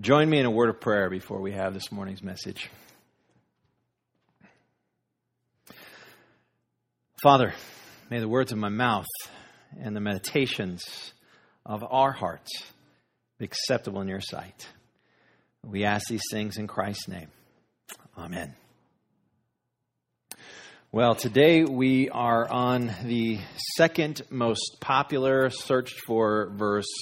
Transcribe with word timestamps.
Join 0.00 0.28
me 0.28 0.40
in 0.40 0.44
a 0.44 0.50
word 0.50 0.70
of 0.70 0.80
prayer 0.80 1.08
before 1.08 1.40
we 1.40 1.52
have 1.52 1.72
this 1.72 1.92
morning's 1.92 2.20
message. 2.20 2.68
Father, 7.22 7.54
may 8.10 8.18
the 8.18 8.28
words 8.28 8.50
of 8.50 8.58
my 8.58 8.70
mouth 8.70 9.06
and 9.80 9.94
the 9.94 10.00
meditations 10.00 10.82
of 11.64 11.84
our 11.88 12.10
hearts 12.10 12.50
be 13.38 13.44
acceptable 13.44 14.00
in 14.00 14.08
your 14.08 14.20
sight. 14.20 14.66
We 15.64 15.84
ask 15.84 16.08
these 16.08 16.24
things 16.28 16.56
in 16.56 16.66
Christ's 16.66 17.06
name. 17.06 17.28
Amen. 18.18 18.56
Well, 20.90 21.14
today 21.14 21.62
we 21.62 22.10
are 22.10 22.50
on 22.50 22.92
the 23.04 23.38
second 23.76 24.22
most 24.28 24.78
popular 24.80 25.50
searched 25.50 26.00
for 26.04 26.50
verse 26.52 26.92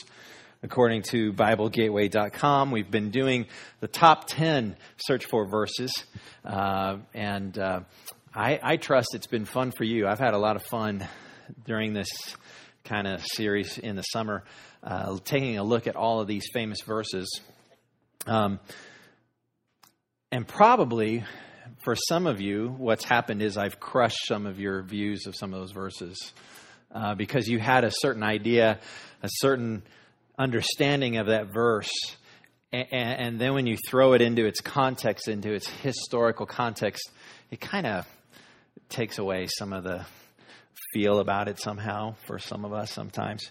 according 0.62 1.02
to 1.02 1.32
BibleGateway.com. 1.32 2.70
We've 2.70 2.90
been 2.90 3.10
doing 3.10 3.46
the 3.80 3.88
top 3.88 4.26
10 4.28 4.76
search 4.98 5.24
for 5.26 5.46
verses, 5.46 5.92
uh, 6.44 6.98
and 7.12 7.58
uh, 7.58 7.80
I, 8.34 8.60
I, 8.62 8.76
trust 8.76 9.08
it's 9.14 9.26
been 9.26 9.44
fun 9.44 9.72
for 9.72 9.84
you. 9.84 10.06
I've 10.06 10.20
had 10.20 10.34
a 10.34 10.38
lot 10.38 10.56
of 10.56 10.62
fun 10.62 11.06
during 11.66 11.92
this 11.92 12.08
kind 12.84 13.06
of 13.06 13.24
series 13.24 13.78
in 13.78 13.96
the 13.96 14.02
summer, 14.02 14.44
uh, 14.84 15.18
taking 15.24 15.58
a 15.58 15.64
look 15.64 15.86
at 15.86 15.96
all 15.96 16.20
of 16.20 16.28
these 16.28 16.44
famous 16.52 16.80
verses. 16.82 17.40
Um, 18.26 18.60
and 20.30 20.46
probably 20.46 21.24
for 21.84 21.96
some 21.96 22.26
of 22.26 22.40
you, 22.40 22.74
what's 22.78 23.04
happened 23.04 23.42
is 23.42 23.56
I've 23.56 23.80
crushed 23.80 24.26
some 24.26 24.46
of 24.46 24.60
your 24.60 24.82
views 24.82 25.26
of 25.26 25.34
some 25.34 25.52
of 25.52 25.60
those 25.60 25.72
verses 25.72 26.32
uh, 26.94 27.14
because 27.16 27.48
you 27.48 27.58
had 27.58 27.84
a 27.84 27.90
certain 27.90 28.22
idea, 28.22 28.78
a 29.22 29.28
certain 29.28 29.82
understanding 30.42 31.16
of 31.18 31.28
that 31.28 31.52
verse. 31.52 31.92
And, 32.72 32.86
and 32.92 33.40
then 33.40 33.54
when 33.54 33.66
you 33.66 33.76
throw 33.88 34.14
it 34.14 34.20
into 34.20 34.44
its 34.44 34.60
context, 34.60 35.28
into 35.28 35.52
its 35.52 35.68
historical 35.68 36.46
context, 36.46 37.10
it 37.50 37.60
kind 37.60 37.86
of 37.86 38.06
takes 38.88 39.18
away 39.18 39.46
some 39.46 39.72
of 39.72 39.84
the 39.84 40.04
feel 40.92 41.20
about 41.20 41.48
it 41.48 41.58
somehow 41.58 42.14
for 42.26 42.38
some 42.38 42.64
of 42.64 42.72
us 42.72 42.90
sometimes. 42.90 43.50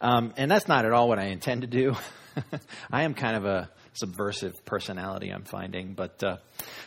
Um, 0.00 0.32
and 0.36 0.50
that's 0.50 0.66
not 0.66 0.84
at 0.84 0.92
all 0.92 1.08
what 1.08 1.18
I 1.18 1.26
intend 1.26 1.60
to 1.60 1.66
do. 1.68 1.94
I 2.90 3.02
am 3.02 3.14
kind 3.14 3.36
of 3.36 3.44
a 3.44 3.70
subversive 3.92 4.64
personality, 4.64 5.30
I'm 5.30 5.44
finding. 5.44 5.92
But 5.94 6.22
uh, 6.24 6.36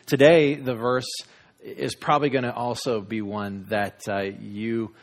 today, 0.06 0.56
the 0.56 0.74
verse 0.74 1.10
is 1.62 1.96
probably 1.96 2.30
going 2.30 2.44
to 2.44 2.54
also 2.54 3.02
be 3.02 3.22
one 3.22 3.66
that 3.70 4.02
uh, 4.10 4.22
you 4.40 4.94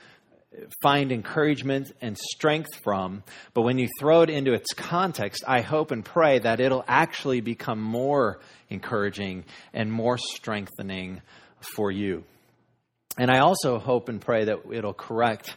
find 0.83 1.13
encouragement 1.13 1.93
and 2.01 2.19
strength 2.19 2.75
from. 2.83 3.23
But 3.55 3.63
when 3.63 3.79
you 3.79 3.89
throw 3.99 4.23
it 4.23 4.31
into 4.31 4.53
its 4.53 4.73
context, 4.75 5.45
I 5.47 5.61
hope 5.61 5.91
and 5.91 6.05
pray 6.05 6.39
that 6.41 6.61
it'll 6.61 6.85
actually 6.89 7.41
become 7.41 7.81
more 7.81 8.41
encouraging 8.69 9.45
and 9.73 9.93
more 9.93 10.19
strengthening 10.19 11.23
for 11.61 11.91
you. 11.91 12.25
And 13.19 13.31
I 13.31 13.41
also 13.41 13.79
hope 13.79 14.09
and 14.09 14.21
pray 14.21 14.45
that 14.47 14.61
it'll 14.73 14.95
correct 14.95 15.57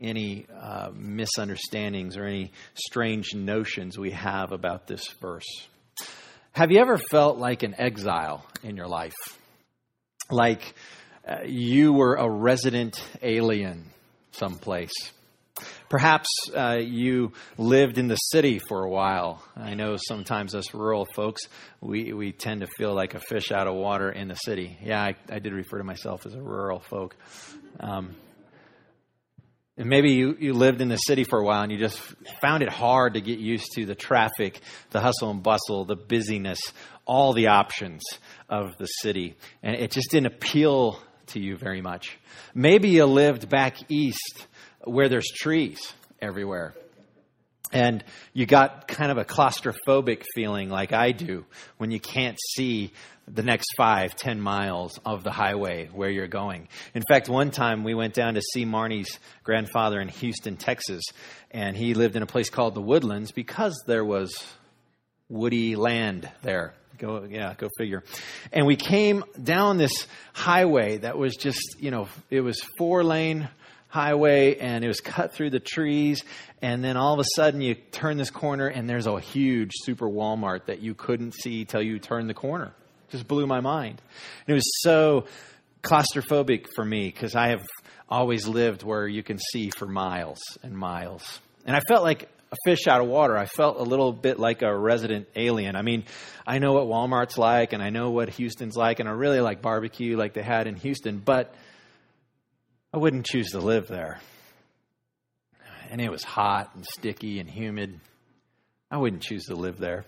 any 0.00 0.46
uh, 0.60 0.90
misunderstandings 0.92 2.16
or 2.16 2.26
any 2.26 2.52
strange 2.74 3.34
notions 3.34 3.98
we 3.98 4.10
have 4.10 4.50
about 4.50 4.86
this 4.86 5.06
verse. 5.20 5.68
Have 6.52 6.70
you 6.72 6.80
ever 6.80 6.98
felt 6.98 7.38
like 7.38 7.62
an 7.62 7.74
exile 7.78 8.44
in 8.62 8.76
your 8.76 8.88
life? 8.88 9.14
Like 10.30 10.74
uh, 11.26 11.42
you 11.46 11.92
were 11.92 12.16
a 12.16 12.28
resident 12.28 13.02
alien 13.22 13.91
someplace. 14.32 14.92
Perhaps 15.88 16.28
uh, 16.56 16.78
you 16.80 17.32
lived 17.58 17.98
in 17.98 18.08
the 18.08 18.16
city 18.16 18.58
for 18.58 18.82
a 18.82 18.88
while. 18.88 19.44
I 19.56 19.74
know 19.74 19.96
sometimes 19.96 20.54
us 20.54 20.72
rural 20.72 21.06
folks, 21.14 21.42
we, 21.80 22.12
we 22.12 22.32
tend 22.32 22.62
to 22.62 22.66
feel 22.78 22.94
like 22.94 23.14
a 23.14 23.20
fish 23.20 23.52
out 23.52 23.66
of 23.66 23.74
water 23.74 24.10
in 24.10 24.28
the 24.28 24.34
city. 24.34 24.78
Yeah, 24.82 25.02
I, 25.02 25.14
I 25.28 25.38
did 25.38 25.52
refer 25.52 25.78
to 25.78 25.84
myself 25.84 26.24
as 26.24 26.34
a 26.34 26.40
rural 26.40 26.80
folk. 26.80 27.14
Um, 27.78 28.16
and 29.76 29.88
maybe 29.88 30.12
you, 30.12 30.36
you 30.38 30.52
lived 30.52 30.80
in 30.80 30.88
the 30.88 30.96
city 30.96 31.24
for 31.24 31.38
a 31.38 31.44
while 31.44 31.62
and 31.62 31.72
you 31.72 31.78
just 31.78 31.98
found 32.40 32.62
it 32.62 32.68
hard 32.68 33.14
to 33.14 33.20
get 33.20 33.38
used 33.38 33.72
to 33.74 33.86
the 33.86 33.94
traffic, 33.94 34.60
the 34.90 35.00
hustle 35.00 35.30
and 35.30 35.42
bustle, 35.42 35.84
the 35.84 35.96
busyness, 35.96 36.60
all 37.06 37.32
the 37.32 37.48
options 37.48 38.02
of 38.48 38.76
the 38.78 38.86
city. 38.86 39.36
And 39.62 39.76
it 39.76 39.90
just 39.90 40.10
didn't 40.10 40.26
appeal 40.26 41.00
to 41.28 41.40
you 41.40 41.56
very 41.56 41.80
much. 41.80 42.18
Maybe 42.54 42.90
you 42.90 43.04
lived 43.04 43.48
back 43.48 43.76
east 43.90 44.46
where 44.84 45.08
there's 45.08 45.28
trees 45.28 45.92
everywhere. 46.20 46.74
And 47.72 48.04
you 48.34 48.44
got 48.44 48.86
kind 48.86 49.10
of 49.10 49.16
a 49.16 49.24
claustrophobic 49.24 50.24
feeling 50.34 50.68
like 50.68 50.92
I 50.92 51.12
do 51.12 51.46
when 51.78 51.90
you 51.90 52.00
can't 52.00 52.38
see 52.54 52.92
the 53.26 53.42
next 53.42 53.66
five, 53.76 54.14
ten 54.14 54.40
miles 54.40 54.98
of 55.06 55.24
the 55.24 55.30
highway 55.30 55.88
where 55.92 56.10
you're 56.10 56.28
going. 56.28 56.68
In 56.94 57.02
fact, 57.08 57.28
one 57.28 57.50
time 57.50 57.82
we 57.82 57.94
went 57.94 58.12
down 58.12 58.34
to 58.34 58.42
see 58.42 58.66
Marnie's 58.66 59.18
grandfather 59.42 60.00
in 60.00 60.08
Houston, 60.08 60.56
Texas, 60.56 61.02
and 61.50 61.76
he 61.76 61.94
lived 61.94 62.16
in 62.16 62.22
a 62.22 62.26
place 62.26 62.50
called 62.50 62.74
the 62.74 62.82
Woodlands 62.82 63.32
because 63.32 63.82
there 63.86 64.04
was 64.04 64.34
woody 65.28 65.76
land 65.76 66.30
there. 66.42 66.74
Go, 67.02 67.26
yeah, 67.28 67.54
go 67.58 67.68
figure. 67.76 68.04
And 68.52 68.64
we 68.64 68.76
came 68.76 69.24
down 69.42 69.76
this 69.76 70.06
highway 70.32 70.98
that 70.98 71.18
was 71.18 71.34
just, 71.34 71.80
you 71.80 71.90
know, 71.90 72.06
it 72.30 72.42
was 72.42 72.60
four 72.78 73.02
lane 73.02 73.48
highway 73.88 74.56
and 74.56 74.84
it 74.84 74.86
was 74.86 75.00
cut 75.00 75.34
through 75.34 75.50
the 75.50 75.58
trees. 75.58 76.22
And 76.62 76.84
then 76.84 76.96
all 76.96 77.12
of 77.12 77.18
a 77.18 77.24
sudden 77.34 77.60
you 77.60 77.74
turn 77.74 78.18
this 78.18 78.30
corner 78.30 78.68
and 78.68 78.88
there's 78.88 79.08
a 79.08 79.18
huge 79.18 79.72
super 79.82 80.08
Walmart 80.08 80.66
that 80.66 80.78
you 80.78 80.94
couldn't 80.94 81.34
see 81.34 81.64
till 81.64 81.82
you 81.82 81.98
turned 81.98 82.30
the 82.30 82.34
corner. 82.34 82.72
Just 83.10 83.26
blew 83.26 83.48
my 83.48 83.58
mind. 83.58 84.00
And 84.46 84.52
it 84.52 84.54
was 84.54 84.82
so 84.82 85.26
claustrophobic 85.82 86.68
for 86.76 86.84
me 86.84 87.06
because 87.08 87.34
I 87.34 87.48
have 87.48 87.64
always 88.08 88.46
lived 88.46 88.84
where 88.84 89.08
you 89.08 89.24
can 89.24 89.40
see 89.50 89.70
for 89.70 89.88
miles 89.88 90.38
and 90.62 90.72
miles. 90.72 91.40
And 91.66 91.74
I 91.74 91.80
felt 91.88 92.04
like 92.04 92.28
a 92.52 92.56
fish 92.66 92.86
out 92.86 93.00
of 93.00 93.08
water. 93.08 93.36
I 93.36 93.46
felt 93.46 93.78
a 93.78 93.82
little 93.82 94.12
bit 94.12 94.38
like 94.38 94.60
a 94.60 94.76
resident 94.76 95.26
alien. 95.34 95.74
I 95.74 95.82
mean, 95.82 96.04
I 96.46 96.58
know 96.58 96.74
what 96.74 96.86
Walmart's 96.86 97.38
like 97.38 97.72
and 97.72 97.82
I 97.82 97.88
know 97.88 98.10
what 98.10 98.28
Houston's 98.28 98.76
like 98.76 99.00
and 99.00 99.08
I 99.08 99.12
really 99.12 99.40
like 99.40 99.62
barbecue 99.62 100.16
like 100.16 100.34
they 100.34 100.42
had 100.42 100.66
in 100.66 100.76
Houston, 100.76 101.18
but 101.18 101.54
I 102.92 102.98
wouldn't 102.98 103.24
choose 103.24 103.52
to 103.52 103.58
live 103.58 103.88
there. 103.88 104.20
And 105.90 106.00
it 106.00 106.10
was 106.10 106.22
hot 106.22 106.70
and 106.74 106.84
sticky 106.84 107.40
and 107.40 107.48
humid. 107.48 107.98
I 108.90 108.98
wouldn't 108.98 109.22
choose 109.22 109.44
to 109.46 109.54
live 109.54 109.78
there. 109.78 110.04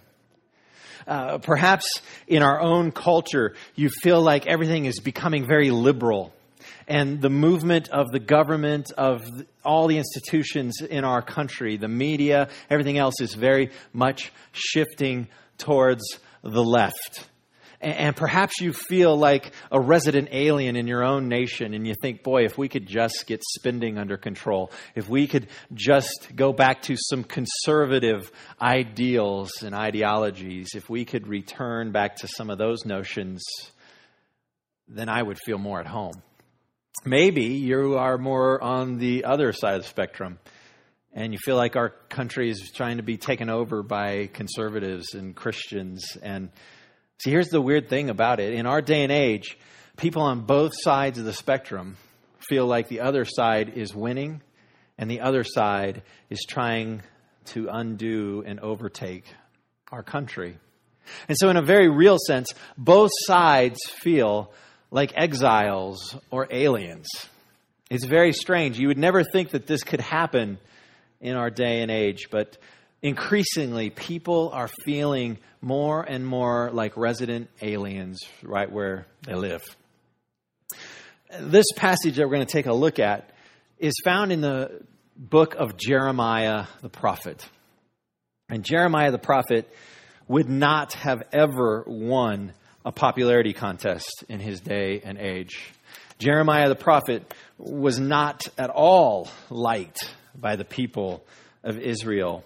Uh, 1.07 1.39
perhaps 1.39 2.01
in 2.27 2.43
our 2.43 2.61
own 2.61 2.93
culture, 2.93 3.55
you 3.75 3.89
feel 3.89 4.21
like 4.21 4.47
everything 4.47 4.85
is 4.85 5.01
becoming 5.01 5.47
very 5.47 5.71
liberal 5.71 6.33
and 6.87 7.21
the 7.21 7.31
movement 7.31 7.89
of 7.91 8.11
the 8.11 8.21
government, 8.21 8.93
of 8.97 9.25
all 9.65 9.87
the 9.87 9.99
institutions 9.99 10.81
in 10.81 11.05
our 11.05 11.23
country, 11.23 11.77
the 11.77 11.89
media, 11.89 12.49
everything 12.69 12.99
else 12.99 13.21
is 13.21 13.35
very 13.35 13.71
much 13.93 14.33
shifting 14.53 15.29
towards 15.59 16.03
the 16.43 16.63
left. 16.63 17.29
And 17.81 18.17
perhaps 18.17 18.63
you 18.63 18.73
feel 18.73 19.15
like 19.15 19.53
a 19.71 19.79
resident 19.79 20.29
alien 20.33 20.75
in 20.75 20.87
your 20.87 21.05
own 21.05 21.29
nation, 21.29 21.75
and 21.75 21.87
you 21.87 21.95
think, 22.01 22.23
boy, 22.23 22.47
if 22.47 22.57
we 22.57 22.67
could 22.67 22.87
just 22.87 23.25
get 23.27 23.43
spending 23.45 23.99
under 23.99 24.17
control, 24.17 24.71
if 24.95 25.07
we 25.07 25.27
could 25.27 25.49
just 25.75 26.31
go 26.35 26.55
back 26.55 26.81
to 26.83 26.97
some 26.97 27.25
conservative 27.25 28.33
ideals 28.61 29.63
and 29.63 29.75
ideologies, 29.75 30.71
if 30.75 30.89
we 30.89 31.05
could 31.05 31.27
return 31.27 31.93
back 31.93 32.17
to 32.17 32.29
some 32.29 32.49
of 32.49 32.57
those 32.57 32.87
notions, 32.87 33.43
then 34.89 35.11
I 35.11 35.23
would 35.23 35.39
feel 35.45 35.59
more 35.59 35.79
at 35.79 35.87
home. 35.87 36.23
Maybe 37.05 37.45
you 37.45 37.97
are 37.99 38.19
more 38.19 38.63
on 38.63 38.99
the 38.99 39.25
other 39.25 39.53
side 39.53 39.75
of 39.75 39.83
the 39.83 39.89
spectrum 39.89 40.39
and 41.15 41.33
you 41.33 41.39
feel 41.39 41.57
like 41.57 41.77
our 41.77 41.91
country 42.09 42.51
is 42.51 42.73
trying 42.75 42.97
to 42.97 43.03
be 43.03 43.17
taken 43.17 43.49
over 43.49 43.83
by 43.83 44.29
conservatives 44.33 45.15
and 45.15 45.35
Christians. 45.35 46.05
And 46.23 46.51
see, 47.23 47.31
here's 47.31 47.49
the 47.49 47.61
weird 47.61 47.89
thing 47.89 48.11
about 48.11 48.41
it. 48.41 48.53
In 48.53 48.67
our 48.67 48.83
day 48.83 49.03
and 49.05 49.13
age, 49.13 49.57
people 49.97 50.23
on 50.23 50.41
both 50.41 50.73
sides 50.75 51.19
of 51.19 51.25
the 51.25 51.33
spectrum 51.33 51.97
feel 52.49 52.67
like 52.67 52.89
the 52.89 53.01
other 53.01 53.25
side 53.25 53.73
is 53.77 53.95
winning 53.95 54.43
and 54.99 55.11
the 55.11 55.21
other 55.21 55.45
side 55.45 56.03
is 56.31 56.45
trying 56.49 57.03
to 57.47 57.69
undo 57.71 58.43
and 58.45 58.59
overtake 58.61 59.25
our 59.93 60.03
country. 60.03 60.59
And 61.29 61.37
so, 61.39 61.51
in 61.51 61.57
a 61.57 61.63
very 61.63 61.89
real 61.89 62.17
sense, 62.19 62.49
both 62.79 63.11
sides 63.27 63.79
feel 63.89 64.53
like 64.95 65.13
exiles 65.17 66.17
or 66.31 66.47
aliens. 66.53 67.09
It's 67.91 68.05
very 68.05 68.33
strange. 68.33 68.79
You 68.79 68.87
would 68.87 68.97
never 68.97 69.25
think 69.25 69.51
that 69.51 69.67
this 69.67 69.83
could 69.83 70.01
happen 70.01 70.57
in 71.21 71.35
our 71.35 71.51
day 71.51 71.83
and 71.83 71.91
age, 71.91 72.29
but 72.31 72.57
increasingly 73.03 73.91
people 73.91 74.51
are 74.53 74.69
feeling 74.85 75.39
more 75.61 76.01
and 76.01 76.25
more 76.25 76.71
like 76.73 76.97
resident 76.97 77.51
aliens 77.61 78.21
right 78.41 78.71
where 78.71 79.09
they 79.27 79.35
live. 79.35 79.65
This 81.41 81.67
passage 81.75 82.15
that 82.15 82.23
we're 82.23 82.37
going 82.37 82.47
to 82.47 82.53
take 82.53 82.67
a 82.67 82.73
look 82.73 83.01
at 83.01 83.31
is 83.81 83.95
found 84.05 84.31
in 84.31 84.43
the 84.43 84.81
book 85.17 85.57
of 85.57 85.77
Jeremiah 85.77 86.67
the 86.83 86.89
prophet. 86.89 87.45
And 88.49 88.65
Jeremiah 88.65 89.11
the 89.11 89.19
prophet 89.19 89.69
would 90.29 90.49
not 90.49 90.93
have 90.93 91.25
ever 91.33 91.83
won 91.85 92.53
a 92.85 92.93
popularity 92.93 93.53
contest 93.53 94.25
in 94.29 94.41
his 94.41 94.61
day 94.61 95.01
and 95.05 95.19
age. 95.19 95.73
Jeremiah 96.19 96.69
the 96.69 96.75
prophet 96.75 97.35
was 97.59 97.99
not 97.99 98.49
at 98.59 98.71
all 98.71 99.29
liked 99.51 100.15
by 100.35 100.57
the 100.57 100.65
people 100.65 101.25
of 101.63 101.79
Israel. 101.79 102.45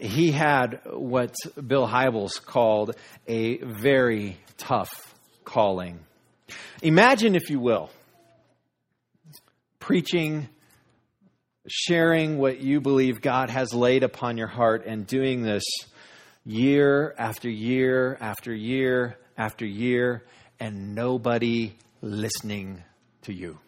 He 0.00 0.30
had 0.30 0.80
what 0.86 1.34
Bill 1.66 1.86
Hybels 1.86 2.40
called 2.44 2.94
a 3.26 3.58
very 3.58 4.38
tough 4.56 5.14
calling. 5.44 5.98
Imagine, 6.82 7.34
if 7.34 7.50
you 7.50 7.58
will, 7.58 7.90
preaching, 9.80 10.48
sharing 11.66 12.38
what 12.38 12.60
you 12.60 12.80
believe 12.80 13.20
God 13.20 13.50
has 13.50 13.74
laid 13.74 14.02
upon 14.04 14.38
your 14.38 14.46
heart, 14.46 14.86
and 14.86 15.06
doing 15.06 15.42
this 15.42 15.64
year 16.44 17.14
after 17.18 17.50
year 17.50 18.16
after 18.20 18.54
year 18.54 19.16
after 19.40 19.64
year, 19.64 20.22
and 20.60 20.94
nobody 20.94 21.72
listening 22.02 22.82
to 23.22 23.32
you. 23.32 23.58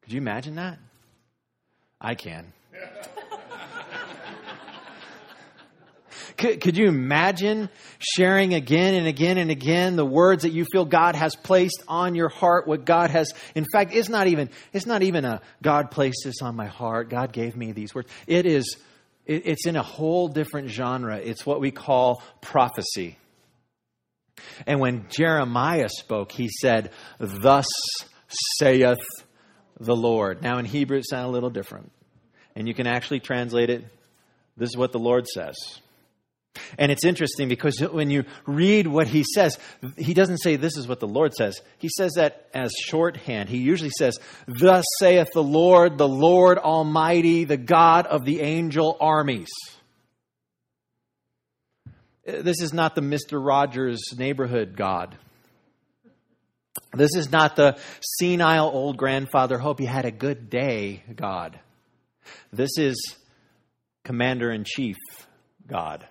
Could 0.00 0.14
you 0.14 0.18
imagine 0.18 0.54
that? 0.54 0.78
I 2.00 2.14
can. 2.14 2.54
could, 6.38 6.62
could 6.62 6.78
you 6.78 6.88
imagine 6.88 7.68
sharing 7.98 8.54
again 8.54 8.94
and 8.94 9.06
again 9.06 9.36
and 9.36 9.50
again 9.50 9.96
the 9.96 10.06
words 10.06 10.44
that 10.44 10.52
you 10.52 10.64
feel 10.72 10.86
God 10.86 11.14
has 11.14 11.36
placed 11.36 11.82
on 11.86 12.14
your 12.14 12.30
heart? 12.30 12.66
What 12.66 12.86
God 12.86 13.10
has, 13.10 13.34
in 13.54 13.66
fact, 13.70 13.92
it's 13.92 14.08
not 14.08 14.28
even, 14.28 14.48
it's 14.72 14.86
not 14.86 15.02
even 15.02 15.26
a 15.26 15.42
God 15.60 15.90
placed 15.90 16.22
this 16.24 16.40
on 16.40 16.56
my 16.56 16.68
heart. 16.68 17.10
God 17.10 17.34
gave 17.34 17.54
me 17.54 17.72
these 17.72 17.94
words. 17.94 18.08
It 18.26 18.46
is, 18.46 18.78
it, 19.26 19.42
it's 19.44 19.66
in 19.66 19.76
a 19.76 19.82
whole 19.82 20.28
different 20.28 20.70
genre. 20.70 21.18
It's 21.18 21.44
what 21.44 21.60
we 21.60 21.70
call 21.70 22.22
prophecy. 22.40 23.18
And 24.66 24.80
when 24.80 25.06
Jeremiah 25.10 25.88
spoke, 25.88 26.32
he 26.32 26.48
said, 26.48 26.90
Thus 27.18 27.66
saith 28.58 28.98
the 29.78 29.96
Lord. 29.96 30.42
Now, 30.42 30.58
in 30.58 30.64
Hebrew, 30.64 30.98
it 30.98 31.08
sounds 31.08 31.28
a 31.28 31.32
little 31.32 31.50
different. 31.50 31.90
And 32.54 32.68
you 32.68 32.74
can 32.74 32.86
actually 32.86 33.20
translate 33.20 33.70
it 33.70 33.84
this 34.60 34.68
is 34.68 34.76
what 34.76 34.92
the 34.92 34.98
Lord 34.98 35.26
says. 35.26 35.56
And 36.78 36.92
it's 36.92 37.04
interesting 37.04 37.48
because 37.48 37.80
when 37.80 38.10
you 38.10 38.24
read 38.44 38.86
what 38.86 39.08
he 39.08 39.24
says, 39.34 39.58
he 39.96 40.14
doesn't 40.14 40.38
say, 40.38 40.56
This 40.56 40.76
is 40.76 40.86
what 40.86 41.00
the 41.00 41.08
Lord 41.08 41.32
says. 41.32 41.60
He 41.78 41.88
says 41.88 42.12
that 42.16 42.48
as 42.52 42.72
shorthand. 42.72 43.48
He 43.48 43.58
usually 43.58 43.92
says, 43.96 44.18
Thus 44.46 44.84
saith 44.98 45.28
the 45.32 45.42
Lord, 45.42 45.96
the 45.96 46.08
Lord 46.08 46.58
Almighty, 46.58 47.44
the 47.44 47.56
God 47.56 48.06
of 48.06 48.24
the 48.24 48.40
angel 48.40 48.96
armies. 49.00 49.48
This 52.24 52.60
is 52.60 52.72
not 52.72 52.94
the 52.94 53.00
Mr. 53.00 53.44
Rogers 53.44 54.00
neighborhood 54.16 54.76
God. 54.76 55.16
This 56.92 57.14
is 57.14 57.30
not 57.30 57.56
the 57.56 57.78
senile 58.18 58.68
old 58.68 58.96
grandfather, 58.96 59.58
hope 59.58 59.80
you 59.80 59.86
had 59.86 60.04
a 60.04 60.10
good 60.10 60.50
day 60.50 61.02
God. 61.14 61.58
This 62.52 62.78
is 62.78 63.16
commander 64.04 64.50
in 64.50 64.64
chief 64.64 64.96
God. 65.66 66.06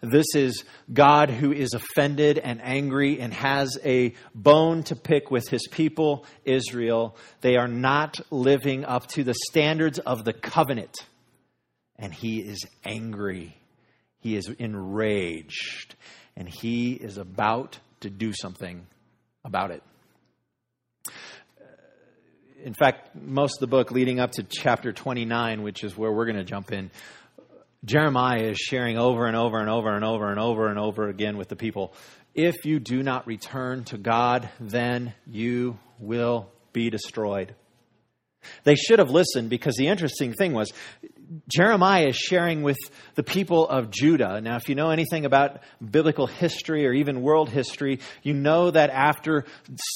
This 0.00 0.26
is 0.34 0.64
God 0.92 1.30
who 1.30 1.52
is 1.52 1.74
offended 1.74 2.38
and 2.38 2.60
angry 2.62 3.20
and 3.20 3.32
has 3.32 3.78
a 3.84 4.14
bone 4.34 4.84
to 4.84 4.96
pick 4.96 5.30
with 5.30 5.48
his 5.48 5.66
people, 5.68 6.24
Israel. 6.44 7.16
They 7.40 7.56
are 7.56 7.68
not 7.68 8.20
living 8.30 8.84
up 8.84 9.08
to 9.08 9.24
the 9.24 9.34
standards 9.50 9.98
of 9.98 10.24
the 10.24 10.32
covenant. 10.32 10.96
And 11.96 12.12
he 12.12 12.40
is 12.40 12.64
angry. 12.84 13.56
He 14.22 14.36
is 14.36 14.48
enraged. 14.58 15.94
And 16.36 16.48
he 16.48 16.94
is 16.94 17.18
about 17.18 17.78
to 18.00 18.08
do 18.10 18.32
something 18.32 18.86
about 19.44 19.70
it. 19.70 19.82
Uh, 21.06 21.10
in 22.64 22.72
fact, 22.72 23.14
most 23.14 23.56
of 23.56 23.60
the 23.60 23.66
book 23.66 23.90
leading 23.90 24.18
up 24.18 24.32
to 24.32 24.42
chapter 24.42 24.92
29, 24.92 25.62
which 25.62 25.84
is 25.84 25.96
where 25.96 26.10
we're 26.10 26.24
going 26.24 26.38
to 26.38 26.44
jump 26.44 26.72
in, 26.72 26.90
Jeremiah 27.84 28.50
is 28.50 28.58
sharing 28.58 28.96
over 28.96 29.26
and 29.26 29.36
over 29.36 29.58
and 29.58 29.68
over 29.68 29.94
and 29.94 30.04
over 30.04 30.30
and 30.30 30.38
over 30.38 30.68
and 30.68 30.78
over 30.78 31.08
again 31.08 31.36
with 31.36 31.48
the 31.48 31.56
people 31.56 31.92
if 32.34 32.64
you 32.64 32.80
do 32.80 33.02
not 33.02 33.26
return 33.26 33.84
to 33.84 33.98
God, 33.98 34.48
then 34.58 35.14
you 35.26 35.78
will 35.98 36.50
be 36.72 36.90
destroyed. 36.90 37.54
They 38.64 38.74
should 38.74 38.98
have 38.98 39.10
listened 39.10 39.50
because 39.50 39.76
the 39.76 39.88
interesting 39.88 40.32
thing 40.32 40.52
was 40.52 40.72
Jeremiah 41.48 42.08
is 42.08 42.16
sharing 42.16 42.62
with 42.62 42.78
the 43.14 43.22
people 43.22 43.66
of 43.68 43.90
Judah. 43.90 44.40
Now, 44.40 44.56
if 44.56 44.68
you 44.68 44.74
know 44.74 44.90
anything 44.90 45.24
about 45.24 45.60
biblical 45.82 46.26
history 46.26 46.86
or 46.86 46.92
even 46.92 47.22
world 47.22 47.48
history, 47.48 48.00
you 48.22 48.34
know 48.34 48.70
that 48.70 48.90
after 48.90 49.44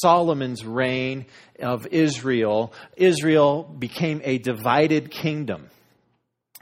Solomon's 0.01 0.65
reign 0.65 1.27
of 1.61 1.87
Israel, 1.89 2.73
Israel 2.97 3.65
became 3.65 4.21
a 4.25 4.39
divided 4.39 5.11
kingdom. 5.11 5.69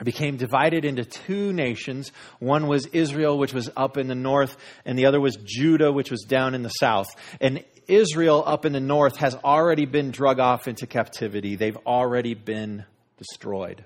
It 0.00 0.04
became 0.04 0.36
divided 0.36 0.84
into 0.84 1.04
two 1.04 1.52
nations. 1.52 2.10
One 2.40 2.66
was 2.66 2.86
Israel, 2.86 3.38
which 3.38 3.54
was 3.54 3.70
up 3.76 3.96
in 3.96 4.08
the 4.08 4.16
north, 4.16 4.56
and 4.84 4.98
the 4.98 5.06
other 5.06 5.20
was 5.20 5.36
Judah, 5.44 5.92
which 5.92 6.10
was 6.10 6.22
down 6.22 6.54
in 6.54 6.62
the 6.62 6.68
south. 6.68 7.06
And 7.40 7.64
Israel 7.86 8.42
up 8.44 8.64
in 8.64 8.72
the 8.72 8.80
north 8.80 9.18
has 9.18 9.36
already 9.36 9.86
been 9.86 10.10
drug 10.10 10.40
off 10.40 10.66
into 10.66 10.88
captivity. 10.88 11.54
They've 11.54 11.78
already 11.86 12.34
been 12.34 12.84
destroyed. 13.18 13.84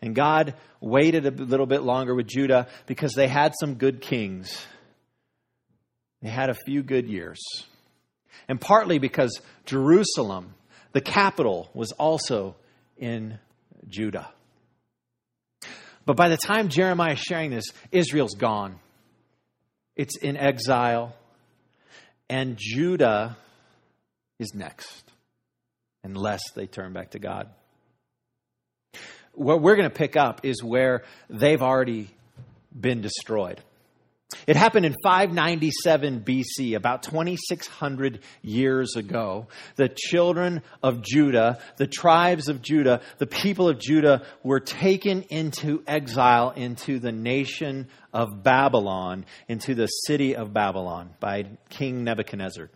And 0.00 0.14
God 0.14 0.54
waited 0.80 1.26
a 1.26 1.30
little 1.30 1.66
bit 1.66 1.82
longer 1.82 2.14
with 2.14 2.26
Judah 2.26 2.68
because 2.86 3.14
they 3.14 3.28
had 3.28 3.54
some 3.58 3.74
good 3.74 4.00
kings. 4.00 4.66
They 6.22 6.30
had 6.30 6.50
a 6.50 6.54
few 6.54 6.82
good 6.82 7.06
years. 7.06 7.40
And 8.48 8.60
partly 8.60 8.98
because 8.98 9.40
Jerusalem, 9.66 10.54
the 10.92 11.00
capital, 11.00 11.70
was 11.74 11.92
also 11.92 12.56
in 12.96 13.38
Judah. 13.88 14.28
But 16.06 16.16
by 16.16 16.28
the 16.28 16.36
time 16.36 16.68
Jeremiah 16.68 17.14
is 17.14 17.20
sharing 17.20 17.50
this, 17.50 17.64
Israel's 17.90 18.34
gone. 18.34 18.78
It's 19.96 20.16
in 20.16 20.36
exile. 20.36 21.14
And 22.28 22.56
Judah 22.58 23.36
is 24.38 24.52
next, 24.54 25.10
unless 26.02 26.42
they 26.54 26.66
turn 26.66 26.92
back 26.92 27.10
to 27.10 27.18
God. 27.18 27.48
What 29.34 29.60
we're 29.60 29.76
going 29.76 29.88
to 29.88 29.94
pick 29.94 30.16
up 30.16 30.44
is 30.44 30.62
where 30.62 31.02
they've 31.28 31.62
already 31.62 32.10
been 32.78 33.00
destroyed. 33.00 33.60
It 34.46 34.56
happened 34.56 34.86
in 34.86 34.94
597 35.02 36.20
BC, 36.20 36.76
about 36.76 37.02
2,600 37.02 38.20
years 38.42 38.96
ago. 38.96 39.46
The 39.76 39.88
children 39.88 40.62
of 40.82 41.02
Judah, 41.02 41.58
the 41.76 41.86
tribes 41.86 42.48
of 42.48 42.60
Judah, 42.62 43.00
the 43.18 43.26
people 43.26 43.68
of 43.68 43.78
Judah 43.78 44.24
were 44.42 44.60
taken 44.60 45.22
into 45.22 45.82
exile 45.86 46.50
into 46.56 46.98
the 46.98 47.12
nation 47.12 47.88
of 48.12 48.42
Babylon, 48.42 49.24
into 49.48 49.74
the 49.74 49.86
city 49.86 50.36
of 50.36 50.52
Babylon 50.52 51.10
by 51.20 51.46
King 51.70 52.04
Nebuchadnezzar. 52.04 52.70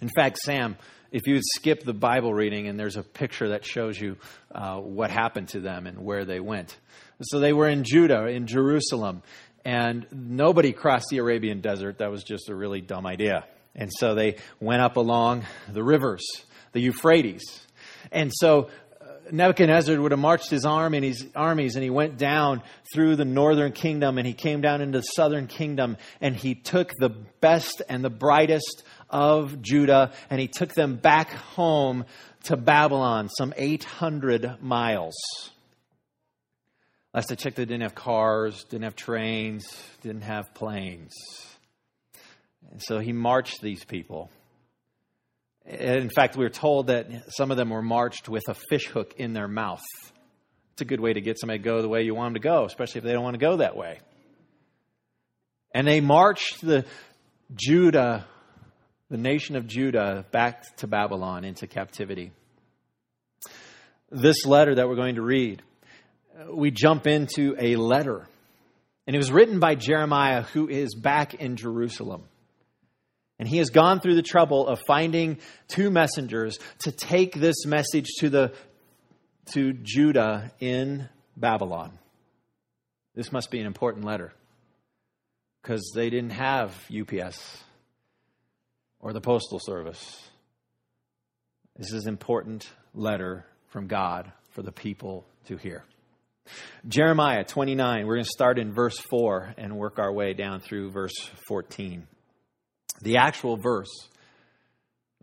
In 0.00 0.08
fact, 0.14 0.38
Sam, 0.38 0.76
if 1.12 1.26
you 1.26 1.40
skip 1.42 1.82
the 1.82 1.94
Bible 1.94 2.32
reading 2.32 2.68
and 2.68 2.78
there's 2.78 2.96
a 2.96 3.02
picture 3.02 3.50
that 3.50 3.64
shows 3.64 4.00
you 4.00 4.16
uh, 4.54 4.76
what 4.76 5.10
happened 5.10 5.48
to 5.48 5.60
them 5.60 5.86
and 5.86 5.98
where 6.04 6.24
they 6.24 6.40
went. 6.40 6.76
So 7.22 7.40
they 7.40 7.52
were 7.52 7.68
in 7.68 7.84
Judah, 7.84 8.26
in 8.26 8.46
Jerusalem, 8.46 9.22
and 9.64 10.06
nobody 10.12 10.72
crossed 10.72 11.08
the 11.10 11.18
Arabian 11.18 11.60
desert. 11.60 11.98
That 11.98 12.10
was 12.10 12.24
just 12.24 12.48
a 12.48 12.54
really 12.54 12.80
dumb 12.80 13.06
idea. 13.06 13.44
And 13.74 13.90
so 13.92 14.14
they 14.14 14.36
went 14.58 14.82
up 14.82 14.96
along 14.96 15.44
the 15.68 15.82
rivers, 15.82 16.24
the 16.72 16.80
Euphrates. 16.80 17.42
And 18.10 18.32
so 18.34 18.68
uh, 19.00 19.06
Nebuchadnezzar 19.30 20.00
would 20.00 20.12
have 20.12 20.20
marched 20.20 20.50
his 20.50 20.64
army 20.64 20.98
and 20.98 21.04
his 21.04 21.26
armies 21.36 21.76
and 21.76 21.84
he 21.84 21.90
went 21.90 22.16
down 22.16 22.62
through 22.92 23.16
the 23.16 23.24
northern 23.24 23.72
kingdom 23.72 24.18
and 24.18 24.26
he 24.26 24.32
came 24.32 24.60
down 24.60 24.80
into 24.80 24.98
the 24.98 25.02
southern 25.02 25.46
kingdom 25.46 25.96
and 26.20 26.34
he 26.34 26.54
took 26.54 26.92
the 26.98 27.10
best 27.10 27.82
and 27.88 28.02
the 28.02 28.10
brightest 28.10 28.82
of 29.10 29.60
Judah 29.60 30.12
and 30.30 30.40
he 30.40 30.48
took 30.48 30.72
them 30.72 30.96
back 30.96 31.30
home 31.30 32.04
to 32.44 32.56
Babylon, 32.56 33.28
some 33.28 33.52
800 33.56 34.62
miles. 34.62 35.14
Last 37.12 37.32
I 37.32 37.34
checked, 37.34 37.56
they 37.56 37.64
didn't 37.64 37.82
have 37.82 37.94
cars, 37.94 38.64
didn't 38.64 38.84
have 38.84 38.96
trains, 38.96 39.66
didn't 40.02 40.22
have 40.22 40.54
planes. 40.54 41.12
And 42.70 42.80
so 42.80 42.98
he 42.98 43.12
marched 43.12 43.60
these 43.60 43.84
people. 43.84 44.30
In 45.66 46.08
fact, 46.08 46.36
we 46.36 46.44
are 46.44 46.50
told 46.50 46.86
that 46.86 47.06
some 47.30 47.50
of 47.50 47.56
them 47.56 47.70
were 47.70 47.82
marched 47.82 48.28
with 48.28 48.44
a 48.48 48.54
fishhook 48.54 49.14
in 49.18 49.32
their 49.32 49.48
mouth. 49.48 49.82
It's 50.72 50.82
a 50.82 50.84
good 50.84 51.00
way 51.00 51.12
to 51.12 51.20
get 51.20 51.38
somebody 51.38 51.58
to 51.58 51.64
go 51.64 51.82
the 51.82 51.88
way 51.88 52.02
you 52.02 52.14
want 52.14 52.34
them 52.34 52.42
to 52.42 52.48
go, 52.48 52.64
especially 52.64 53.00
if 53.00 53.04
they 53.04 53.12
don't 53.12 53.24
want 53.24 53.34
to 53.34 53.40
go 53.40 53.56
that 53.58 53.76
way. 53.76 53.98
And 55.74 55.86
they 55.86 56.00
marched 56.00 56.60
the 56.60 56.84
Judah, 57.54 58.26
the 59.10 59.18
nation 59.18 59.56
of 59.56 59.66
Judah, 59.66 60.24
back 60.30 60.76
to 60.76 60.86
Babylon 60.86 61.44
into 61.44 61.66
captivity. 61.66 62.32
This 64.10 64.46
letter 64.46 64.74
that 64.76 64.88
we're 64.88 64.96
going 64.96 65.16
to 65.16 65.22
read 65.22 65.62
we 66.48 66.70
jump 66.70 67.06
into 67.06 67.54
a 67.58 67.76
letter. 67.76 68.26
And 69.06 69.16
it 69.16 69.18
was 69.18 69.32
written 69.32 69.60
by 69.60 69.74
Jeremiah, 69.74 70.42
who 70.42 70.68
is 70.68 70.94
back 70.94 71.34
in 71.34 71.56
Jerusalem. 71.56 72.24
And 73.38 73.48
he 73.48 73.58
has 73.58 73.70
gone 73.70 74.00
through 74.00 74.16
the 74.16 74.22
trouble 74.22 74.66
of 74.66 74.78
finding 74.86 75.38
two 75.68 75.90
messengers 75.90 76.58
to 76.80 76.92
take 76.92 77.34
this 77.34 77.64
message 77.66 78.06
to, 78.18 78.28
the, 78.28 78.52
to 79.52 79.72
Judah 79.72 80.52
in 80.60 81.08
Babylon. 81.36 81.98
This 83.14 83.32
must 83.32 83.50
be 83.50 83.58
an 83.58 83.66
important 83.66 84.04
letter 84.04 84.32
because 85.62 85.92
they 85.94 86.10
didn't 86.10 86.30
have 86.30 86.74
UPS 86.90 87.64
or 89.00 89.12
the 89.12 89.20
Postal 89.20 89.58
Service. 89.58 90.28
This 91.76 91.92
is 91.92 92.04
an 92.04 92.10
important 92.10 92.68
letter 92.94 93.46
from 93.68 93.86
God 93.86 94.32
for 94.50 94.62
the 94.62 94.72
people 94.72 95.24
to 95.46 95.56
hear. 95.56 95.84
Jeremiah 96.88 97.44
29, 97.44 98.06
we're 98.06 98.16
going 98.16 98.24
to 98.24 98.30
start 98.30 98.58
in 98.58 98.72
verse 98.72 98.98
4 98.98 99.54
and 99.56 99.76
work 99.76 99.98
our 99.98 100.12
way 100.12 100.32
down 100.34 100.60
through 100.60 100.90
verse 100.90 101.30
14. 101.46 102.06
The 103.02 103.18
actual 103.18 103.56
verse 103.56 104.08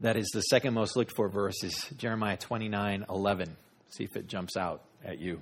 that 0.01 0.15
is 0.15 0.29
the 0.31 0.41
second 0.41 0.73
most 0.75 0.95
looked 0.95 1.15
for 1.15 1.27
verse 1.27 1.63
is 1.63 1.75
Jeremiah 1.97 2.37
29 2.37 3.05
11. 3.09 3.57
See 3.89 4.03
if 4.03 4.15
it 4.15 4.27
jumps 4.27 4.55
out 4.55 4.83
at 5.03 5.19
you. 5.19 5.41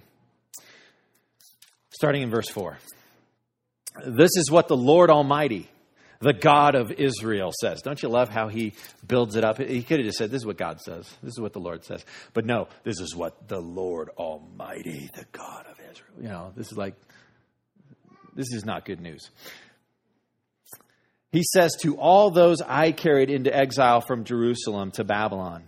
Starting 1.89 2.21
in 2.21 2.29
verse 2.29 2.49
4. 2.49 2.77
This 4.05 4.31
is 4.35 4.49
what 4.49 4.67
the 4.67 4.77
Lord 4.77 5.09
Almighty, 5.09 5.69
the 6.19 6.33
God 6.33 6.75
of 6.75 6.91
Israel, 6.91 7.51
says. 7.59 7.81
Don't 7.81 8.01
you 8.01 8.09
love 8.09 8.29
how 8.29 8.47
he 8.47 8.73
builds 9.05 9.35
it 9.35 9.43
up? 9.43 9.57
He 9.59 9.83
could 9.83 9.99
have 9.99 10.05
just 10.05 10.17
said, 10.17 10.31
This 10.31 10.41
is 10.41 10.45
what 10.45 10.57
God 10.57 10.81
says. 10.81 11.11
This 11.21 11.33
is 11.33 11.39
what 11.39 11.53
the 11.53 11.59
Lord 11.59 11.83
says. 11.83 12.05
But 12.33 12.45
no, 12.45 12.67
this 12.83 12.99
is 12.99 13.15
what 13.15 13.47
the 13.47 13.59
Lord 13.59 14.09
Almighty, 14.17 15.09
the 15.13 15.25
God 15.31 15.65
of 15.69 15.77
Israel. 15.91 16.21
You 16.21 16.29
know, 16.29 16.53
this 16.55 16.71
is 16.71 16.77
like, 16.77 16.95
this 18.35 18.51
is 18.51 18.65
not 18.65 18.85
good 18.85 19.01
news. 19.01 19.29
He 21.31 21.43
says, 21.43 21.75
To 21.81 21.97
all 21.97 22.31
those 22.31 22.61
I 22.61 22.91
carried 22.91 23.29
into 23.29 23.55
exile 23.55 24.01
from 24.01 24.23
Jerusalem 24.23 24.91
to 24.91 25.03
Babylon, 25.03 25.67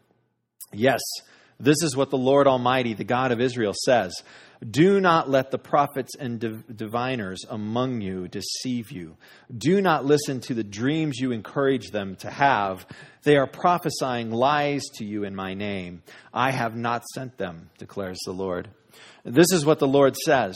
Yes, 0.73 1.01
this 1.59 1.83
is 1.83 1.95
what 1.95 2.09
the 2.09 2.17
Lord 2.17 2.47
Almighty, 2.47 2.95
the 2.95 3.03
God 3.03 3.31
of 3.31 3.39
Israel, 3.39 3.73
says 3.85 4.13
Do 4.67 4.99
not 4.99 5.29
let 5.29 5.51
the 5.51 5.59
prophets 5.59 6.15
and 6.15 6.39
diviners 6.75 7.45
among 7.49 8.01
you 8.01 8.27
deceive 8.27 8.91
you. 8.91 9.17
Do 9.55 9.79
not 9.81 10.05
listen 10.05 10.39
to 10.41 10.55
the 10.55 10.63
dreams 10.63 11.19
you 11.19 11.31
encourage 11.31 11.91
them 11.91 12.15
to 12.17 12.31
have. 12.31 12.87
They 13.23 13.37
are 13.37 13.47
prophesying 13.47 14.31
lies 14.31 14.83
to 14.95 15.05
you 15.05 15.23
in 15.23 15.35
my 15.35 15.53
name. 15.53 16.01
I 16.33 16.51
have 16.51 16.75
not 16.75 17.05
sent 17.13 17.37
them, 17.37 17.69
declares 17.77 18.19
the 18.25 18.33
Lord. 18.33 18.69
This 19.23 19.51
is 19.51 19.65
what 19.65 19.79
the 19.79 19.87
Lord 19.87 20.15
says. 20.17 20.55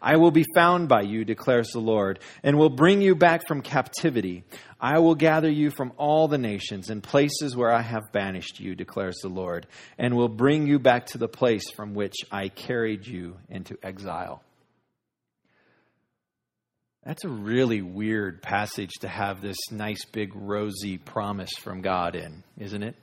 I 0.00 0.16
will 0.16 0.30
be 0.30 0.44
found 0.54 0.88
by 0.88 1.02
you, 1.02 1.24
declares 1.24 1.68
the 1.68 1.80
Lord, 1.80 2.20
and 2.42 2.58
will 2.58 2.70
bring 2.70 3.02
you 3.02 3.14
back 3.14 3.46
from 3.46 3.62
captivity. 3.62 4.44
I 4.80 4.98
will 4.98 5.14
gather 5.14 5.50
you 5.50 5.70
from 5.70 5.92
all 5.96 6.28
the 6.28 6.38
nations 6.38 6.90
and 6.90 7.02
places 7.02 7.56
where 7.56 7.72
I 7.72 7.82
have 7.82 8.12
banished 8.12 8.60
you, 8.60 8.74
declares 8.74 9.16
the 9.22 9.28
Lord, 9.28 9.66
and 9.98 10.16
will 10.16 10.28
bring 10.28 10.66
you 10.66 10.78
back 10.78 11.06
to 11.06 11.18
the 11.18 11.28
place 11.28 11.70
from 11.74 11.94
which 11.94 12.16
I 12.30 12.48
carried 12.48 13.06
you 13.06 13.36
into 13.48 13.78
exile. 13.82 14.42
That's 17.04 17.24
a 17.24 17.28
really 17.28 17.82
weird 17.82 18.42
passage 18.42 18.90
to 19.02 19.08
have 19.08 19.40
this 19.40 19.56
nice 19.70 20.04
big 20.06 20.34
rosy 20.34 20.98
promise 20.98 21.52
from 21.60 21.80
God 21.80 22.16
in, 22.16 22.42
isn't 22.58 22.82
it? 22.82 22.96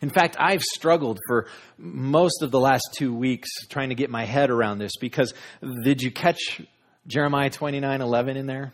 In 0.00 0.10
fact, 0.10 0.36
I've 0.38 0.62
struggled 0.62 1.18
for 1.26 1.46
most 1.78 2.42
of 2.42 2.50
the 2.50 2.60
last 2.60 2.90
two 2.96 3.14
weeks 3.14 3.48
trying 3.68 3.88
to 3.90 3.94
get 3.94 4.10
my 4.10 4.24
head 4.24 4.50
around 4.50 4.78
this 4.78 4.92
because 5.00 5.34
did 5.82 6.02
you 6.02 6.10
catch 6.10 6.62
Jeremiah 7.06 7.50
29 7.50 8.00
11 8.00 8.36
in 8.36 8.46
there? 8.46 8.72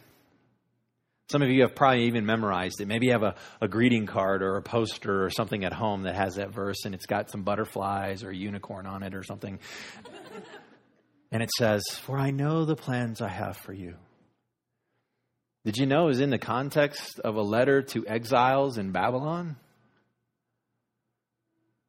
Some 1.31 1.43
of 1.43 1.49
you 1.49 1.63
have 1.63 1.77
probably 1.77 2.07
even 2.07 2.27
memorized 2.27 2.81
it. 2.81 2.89
Maybe 2.89 3.07
you 3.07 3.13
have 3.13 3.23
a, 3.23 3.37
a 3.61 3.69
greeting 3.69 4.07
card 4.07 4.43
or 4.43 4.57
a 4.57 4.63
poster 4.63 5.25
or 5.25 5.31
something 5.31 5.65
at 5.65 5.73
home 5.73 6.03
that 6.03 6.17
has 6.17 6.35
that 6.35 6.53
verse 6.53 6.85
and 6.85 6.95
it's 6.95 7.07
got 7.07 7.31
some 7.31 7.43
butterflies 7.43 8.25
or 8.25 8.31
a 8.31 8.37
unicorn 8.37 8.87
on 8.87 9.05
it 9.05 9.15
or 9.15 9.23
something. 9.23 9.61
and 11.31 11.43
it 11.43 11.51
says, 11.57 11.85
For 12.03 12.19
I 12.19 12.31
know 12.31 12.65
the 12.65 12.75
plans 12.75 13.21
I 13.21 13.29
have 13.29 13.57
for 13.57 13.73
you. 13.73 13.95
Did 15.65 15.77
you 15.77 15.87
know 15.87 16.07
was 16.07 16.21
in 16.21 16.31
the 16.31 16.39
context 16.39 17.21
of 17.21 17.37
a 17.37 17.43
letter 17.43 17.83
to 17.83 18.07
exiles 18.09 18.79
in 18.79 18.93
Babylon? 18.93 19.57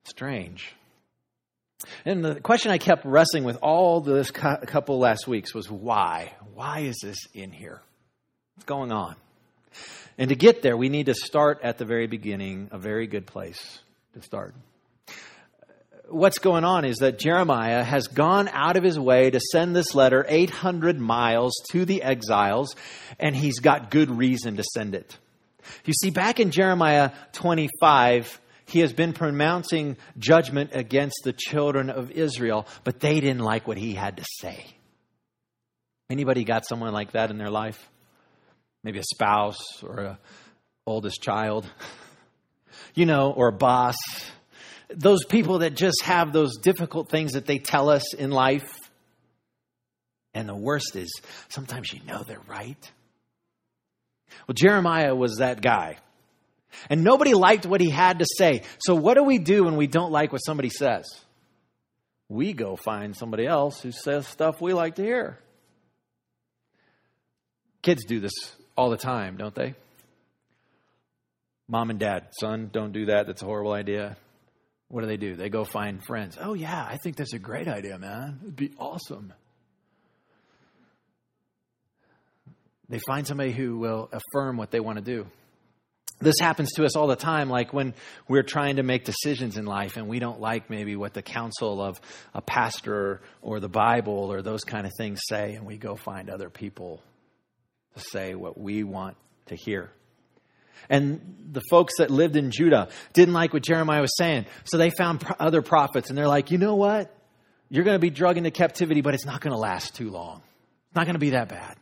Strange. 0.03 0.74
And 2.05 2.24
the 2.24 2.39
question 2.39 2.72
I 2.72 2.77
kept 2.77 3.05
wrestling 3.05 3.43
with 3.43 3.58
all 3.62 4.01
this 4.01 4.31
couple 4.31 5.00
last 5.00 5.27
weeks 5.27 5.53
was 5.53 5.70
why? 5.70 6.34
Why 6.53 6.79
is 6.79 6.98
this 7.01 7.17
in 7.34 7.51
here? 7.51 7.81
What's 8.55 8.65
going 8.65 8.91
on? 8.91 9.15
And 10.17 10.29
to 10.29 10.36
get 10.36 10.62
there, 10.62 10.75
we 10.77 10.89
need 10.89 11.08
to 11.08 11.15
start 11.15 11.62
at 11.63 11.77
the 11.77 11.86
very 11.86 12.08
beginning, 12.08 12.70
a 12.72 12.77
very 12.77 13.08
good 13.08 13.25
place 13.25 13.79
to 14.13 14.22
start. 14.22 14.53
What's 16.10 16.39
going 16.39 16.65
on 16.65 16.84
is 16.84 16.98
that 16.98 17.17
Jeremiah 17.17 17.84
has 17.84 18.08
gone 18.08 18.50
out 18.50 18.75
of 18.75 18.84
his 18.84 19.00
way 19.00 19.29
to 19.29 19.39
send 19.39 19.74
this 19.74 19.96
letter 19.96 20.25
800 20.27 21.00
miles 21.00 21.53
to 21.72 21.86
the 21.86 22.03
exiles, 22.03 22.75
and 23.17 23.34
he's 23.34 23.60
got 23.60 23.89
good 23.89 24.12
reason 24.12 24.58
to 24.58 24.63
send 24.63 24.93
it. 24.93 25.17
You 25.86 25.93
see, 25.93 26.10
back 26.10 26.41
in 26.41 26.51
Jeremiah 26.51 27.12
25, 27.31 28.40
he 28.71 28.79
has 28.79 28.93
been 28.93 29.11
pronouncing 29.11 29.97
judgment 30.17 30.71
against 30.73 31.21
the 31.23 31.33
children 31.33 31.89
of 31.89 32.09
Israel, 32.11 32.65
but 32.83 33.01
they 33.01 33.19
didn't 33.19 33.41
like 33.41 33.67
what 33.67 33.77
he 33.77 33.93
had 33.93 34.17
to 34.17 34.25
say. 34.39 34.65
Anybody 36.09 36.45
got 36.45 36.65
someone 36.65 36.93
like 36.93 37.11
that 37.11 37.31
in 37.31 37.37
their 37.37 37.49
life? 37.49 37.89
Maybe 38.83 38.99
a 38.99 39.03
spouse 39.03 39.83
or 39.83 39.99
a 39.99 40.19
oldest 40.85 41.21
child, 41.21 41.65
you 42.95 43.05
know, 43.05 43.31
or 43.31 43.49
a 43.49 43.53
boss. 43.53 43.97
Those 44.89 45.25
people 45.25 45.59
that 45.59 45.75
just 45.75 46.03
have 46.03 46.31
those 46.31 46.57
difficult 46.57 47.09
things 47.09 47.33
that 47.33 47.45
they 47.45 47.59
tell 47.59 47.89
us 47.89 48.13
in 48.13 48.31
life. 48.31 48.77
And 50.33 50.47
the 50.47 50.55
worst 50.55 50.95
is 50.95 51.11
sometimes 51.49 51.91
you 51.91 51.99
know 52.05 52.23
they're 52.23 52.39
right. 52.47 52.91
Well, 54.47 54.55
Jeremiah 54.55 55.13
was 55.13 55.37
that 55.37 55.61
guy. 55.61 55.97
And 56.89 57.03
nobody 57.03 57.33
liked 57.33 57.65
what 57.65 57.81
he 57.81 57.89
had 57.89 58.19
to 58.19 58.25
say. 58.37 58.63
So, 58.79 58.95
what 58.95 59.15
do 59.15 59.23
we 59.23 59.37
do 59.37 59.65
when 59.65 59.75
we 59.75 59.87
don't 59.87 60.11
like 60.11 60.31
what 60.31 60.39
somebody 60.39 60.69
says? 60.69 61.05
We 62.29 62.53
go 62.53 62.75
find 62.75 63.15
somebody 63.15 63.45
else 63.45 63.81
who 63.81 63.91
says 63.91 64.27
stuff 64.27 64.61
we 64.61 64.73
like 64.73 64.95
to 64.95 65.03
hear. 65.03 65.39
Kids 67.81 68.05
do 68.05 68.19
this 68.19 68.31
all 68.77 68.89
the 68.89 68.97
time, 68.97 69.37
don't 69.37 69.53
they? 69.53 69.75
Mom 71.67 71.89
and 71.89 71.99
dad, 71.99 72.27
son, 72.39 72.69
don't 72.71 72.91
do 72.91 73.07
that. 73.07 73.27
That's 73.27 73.41
a 73.41 73.45
horrible 73.45 73.73
idea. 73.73 74.17
What 74.87 75.01
do 75.01 75.07
they 75.07 75.17
do? 75.17 75.35
They 75.35 75.49
go 75.49 75.63
find 75.63 76.03
friends. 76.03 76.37
Oh, 76.39 76.53
yeah, 76.53 76.85
I 76.85 76.97
think 77.01 77.15
that's 77.15 77.33
a 77.33 77.39
great 77.39 77.67
idea, 77.67 77.97
man. 77.97 78.39
It'd 78.43 78.55
be 78.55 78.73
awesome. 78.77 79.33
They 82.89 82.99
find 83.07 83.25
somebody 83.25 83.53
who 83.53 83.77
will 83.77 84.09
affirm 84.11 84.57
what 84.57 84.69
they 84.71 84.81
want 84.81 84.97
to 84.97 85.03
do 85.03 85.27
this 86.21 86.35
happens 86.39 86.71
to 86.73 86.85
us 86.85 86.95
all 86.95 87.07
the 87.07 87.15
time, 87.15 87.49
like 87.49 87.73
when 87.73 87.93
we're 88.27 88.43
trying 88.43 88.77
to 88.77 88.83
make 88.83 89.05
decisions 89.05 89.57
in 89.57 89.65
life 89.65 89.97
and 89.97 90.07
we 90.07 90.19
don't 90.19 90.39
like 90.39 90.69
maybe 90.69 90.95
what 90.95 91.13
the 91.13 91.21
counsel 91.21 91.81
of 91.81 91.99
a 92.33 92.41
pastor 92.41 93.21
or 93.41 93.59
the 93.59 93.69
Bible 93.69 94.31
or 94.31 94.41
those 94.41 94.63
kind 94.63 94.85
of 94.85 94.93
things 94.97 95.21
say, 95.27 95.55
and 95.55 95.65
we 95.65 95.77
go 95.77 95.95
find 95.95 96.29
other 96.29 96.49
people 96.49 97.01
to 97.95 97.99
say 97.99 98.35
what 98.35 98.57
we 98.59 98.83
want 98.83 99.17
to 99.47 99.55
hear. 99.55 99.91
And 100.89 101.37
the 101.51 101.61
folks 101.69 101.93
that 101.97 102.09
lived 102.09 102.35
in 102.35 102.51
Judah 102.51 102.89
didn't 103.13 103.33
like 103.33 103.53
what 103.53 103.63
Jeremiah 103.63 104.01
was 104.01 104.15
saying. 104.17 104.45
So 104.65 104.77
they 104.77 104.89
found 104.89 105.23
other 105.39 105.61
prophets 105.61 106.09
and 106.09 106.17
they're 106.17 106.27
like, 106.27 106.51
you 106.51 106.57
know 106.57 106.75
what? 106.75 107.15
You're 107.69 107.83
going 107.83 107.95
to 107.95 107.99
be 107.99 108.09
drug 108.09 108.37
into 108.37 108.51
captivity, 108.51 109.01
but 109.01 109.13
it's 109.13 109.25
not 109.25 109.41
going 109.41 109.53
to 109.53 109.59
last 109.59 109.95
too 109.95 110.09
long. 110.09 110.41
It's 110.87 110.95
not 110.95 111.05
going 111.05 111.15
to 111.15 111.19
be 111.19 111.31
that 111.31 111.49
bad. 111.49 111.77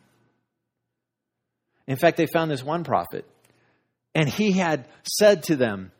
In 1.87 1.95
fact, 1.95 2.17
they 2.17 2.27
found 2.27 2.51
this 2.51 2.63
one 2.63 2.83
prophet 2.83 3.25
and 4.15 4.27
he 4.27 4.51
had 4.51 4.87
said 5.03 5.43
to 5.43 5.55
them, 5.55 5.91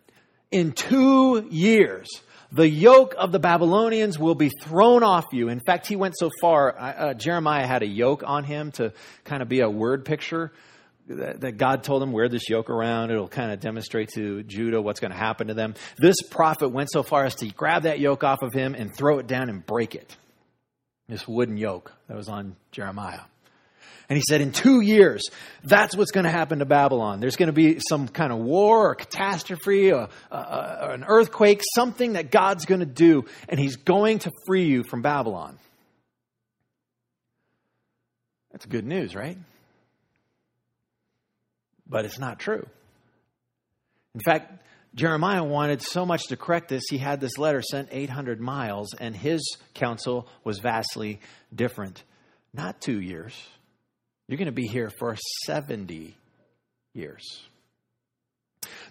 in 0.52 0.72
two 0.72 1.48
years, 1.50 2.10
the 2.52 2.68
yoke 2.68 3.14
of 3.18 3.32
the 3.32 3.40
Babylonians 3.40 4.18
will 4.18 4.36
be 4.36 4.50
thrown 4.50 5.04
off 5.04 5.26
you. 5.32 5.50
In 5.50 5.60
fact, 5.60 5.86
he 5.86 5.96
went 5.96 6.16
so 6.18 6.32
far, 6.42 6.76
uh, 6.78 7.14
Jeremiah 7.14 7.68
had 7.68 7.84
a 7.84 7.88
yoke 7.88 8.24
on 8.26 8.44
him 8.44 8.72
to 8.74 8.94
kind 9.24 9.44
of 9.44 9.50
be 9.50 9.62
a 9.62 9.70
word 9.70 10.06
picture 10.06 10.52
that, 11.08 11.42
that 11.42 11.58
God 11.58 11.84
told 11.84 12.02
him, 12.02 12.12
wear 12.12 12.30
this 12.30 12.50
yoke 12.50 12.70
around. 12.70 13.12
It'll 13.12 13.28
kind 13.28 13.52
of 13.52 13.60
demonstrate 13.60 14.10
to 14.16 14.42
Judah 14.44 14.82
what's 14.82 15.00
going 15.00 15.12
to 15.12 15.18
happen 15.18 15.48
to 15.48 15.54
them. 15.54 15.76
This 15.98 16.22
prophet 16.24 16.70
went 16.70 16.90
so 16.92 17.04
far 17.04 17.26
as 17.26 17.36
to 17.36 17.48
grab 17.48 17.84
that 17.84 18.00
yoke 18.00 18.24
off 18.24 18.42
of 18.42 18.54
him 18.54 18.74
and 18.74 18.96
throw 18.96 19.20
it 19.20 19.28
down 19.28 19.50
and 19.50 19.64
break 19.66 19.94
it. 19.94 20.16
This 21.08 21.28
wooden 21.28 21.58
yoke 21.58 21.92
that 22.08 22.18
was 22.18 22.30
on 22.30 22.56
Jeremiah. 22.72 23.22
And 24.10 24.18
he 24.18 24.24
said, 24.28 24.42
in 24.42 24.52
two 24.52 24.82
years, 24.82 25.22
that's 25.64 25.96
what's 25.96 26.10
going 26.10 26.24
to 26.24 26.32
happen 26.32 26.60
to 26.60 26.66
Babylon. 26.66 27.20
There's 27.20 27.36
going 27.36 27.48
to 27.48 27.54
be 27.54 27.80
some 27.90 28.08
kind 28.08 28.34
of 28.34 28.40
war 28.40 28.90
or 28.90 28.96
catastrophe, 28.96 29.92
or, 29.92 30.10
uh, 30.32 30.78
or 30.82 30.92
an 30.94 31.06
earthquake, 31.08 31.62
something 31.76 32.14
that 32.14 32.32
God's 32.32 32.66
going 32.66 32.80
to 32.80 32.88
do, 32.88 33.26
and 33.48 33.60
he's 33.60 33.76
going 33.76 34.20
to 34.20 34.32
free 34.48 34.66
you 34.66 34.84
from 34.84 35.04
Babylon. 35.04 35.60
That's 38.52 38.66
good 38.66 38.86
news, 38.86 39.14
right? 39.16 39.38
But 41.88 42.06
it's 42.06 42.18
not 42.18 42.40
true. 42.40 42.66
In 44.16 44.22
fact, 44.22 44.64
Jeremiah 44.96 45.44
wanted 45.44 45.84
so 45.84 46.04
much 46.04 46.28
to 46.30 46.36
correct 46.36 46.68
this, 46.68 46.84
he 46.90 46.98
had 46.98 47.20
this 47.20 47.38
letter 47.38 47.62
sent 47.62 47.90
800 47.92 48.42
miles, 48.42 48.96
and 49.00 49.16
his 49.16 49.56
counsel 49.76 50.28
was 50.44 50.58
vastly 50.58 51.20
different. 51.54 52.04
Not 52.54 52.82
two 52.82 53.00
years 53.00 53.40
you're 54.30 54.38
going 54.38 54.46
to 54.46 54.52
be 54.52 54.68
here 54.68 54.92
for 54.92 55.18
70 55.48 56.16
years. 56.94 57.42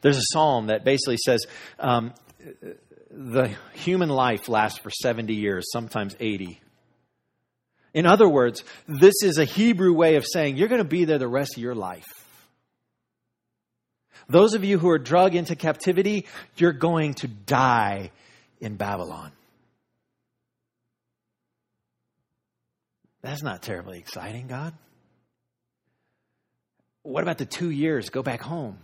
There's 0.00 0.16
a 0.16 0.32
psalm 0.32 0.66
that 0.66 0.84
basically 0.84 1.16
says 1.24 1.46
um, 1.78 2.12
the 3.08 3.54
human 3.72 4.08
life 4.08 4.48
lasts 4.48 4.80
for 4.80 4.90
70 4.90 5.32
years, 5.32 5.70
sometimes 5.72 6.16
80. 6.18 6.60
In 7.94 8.04
other 8.04 8.28
words, 8.28 8.64
this 8.88 9.14
is 9.22 9.38
a 9.38 9.44
Hebrew 9.44 9.92
way 9.92 10.16
of 10.16 10.26
saying 10.26 10.56
you're 10.56 10.66
going 10.66 10.82
to 10.82 10.88
be 10.88 11.04
there 11.04 11.18
the 11.18 11.28
rest 11.28 11.56
of 11.56 11.62
your 11.62 11.76
life. 11.76 12.04
Those 14.28 14.54
of 14.54 14.64
you 14.64 14.76
who 14.76 14.90
are 14.90 14.98
drug 14.98 15.36
into 15.36 15.54
captivity, 15.54 16.26
you're 16.56 16.72
going 16.72 17.14
to 17.14 17.28
die 17.28 18.10
in 18.60 18.74
Babylon. 18.74 19.30
That's 23.22 23.44
not 23.44 23.62
terribly 23.62 23.98
exciting, 23.98 24.48
God. 24.48 24.74
What 27.08 27.22
about 27.22 27.38
the 27.38 27.46
two 27.46 27.70
years? 27.70 28.10
Go 28.10 28.22
back 28.22 28.42
home. 28.42 28.76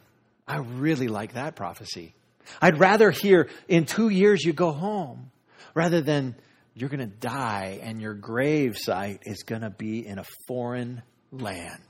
I 0.49 0.57
really 0.57 1.09
like 1.09 1.35
that 1.35 1.57
prophecy. 1.57 2.14
I'd 2.59 2.78
rather 2.78 3.11
hear 3.11 3.50
in 3.69 3.85
two 3.85 4.09
years 4.09 4.43
you 4.43 4.54
go 4.54 4.73
home 4.73 5.31
rather 5.75 6.00
than 6.00 6.35
you're 6.73 6.88
going 6.88 7.00
to 7.00 7.16
die 7.19 7.81
and 7.83 8.00
your 8.00 8.14
grave 8.14 8.78
site 8.78 9.21
is 9.26 9.43
going 9.43 9.61
to 9.61 9.69
be 9.69 10.07
in 10.07 10.19
a 10.19 10.25
foreign 10.49 11.02
land. 11.33 11.83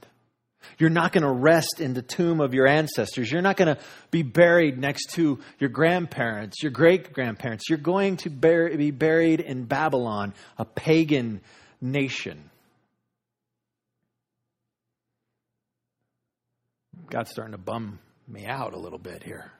You're 0.76 0.90
not 0.90 1.12
going 1.12 1.22
to 1.22 1.30
rest 1.30 1.80
in 1.80 1.94
the 1.94 2.02
tomb 2.02 2.40
of 2.40 2.52
your 2.52 2.66
ancestors. 2.66 3.30
You're 3.30 3.40
not 3.40 3.56
going 3.56 3.76
to 3.76 3.80
be 4.10 4.22
buried 4.22 4.76
next 4.76 5.12
to 5.12 5.38
your 5.60 5.70
grandparents, 5.70 6.64
your 6.64 6.72
great 6.72 7.12
grandparents. 7.12 7.68
You're 7.68 7.78
going 7.78 8.16
to 8.18 8.30
be 8.30 8.90
buried 8.90 9.38
in 9.38 9.66
Babylon, 9.66 10.34
a 10.58 10.64
pagan 10.64 11.42
nation. 11.80 12.50
God's 17.10 17.30
starting 17.30 17.52
to 17.52 17.58
bum 17.58 17.98
me 18.26 18.46
out 18.46 18.74
a 18.74 18.78
little 18.78 18.98
bit 18.98 19.22
here. 19.22 19.52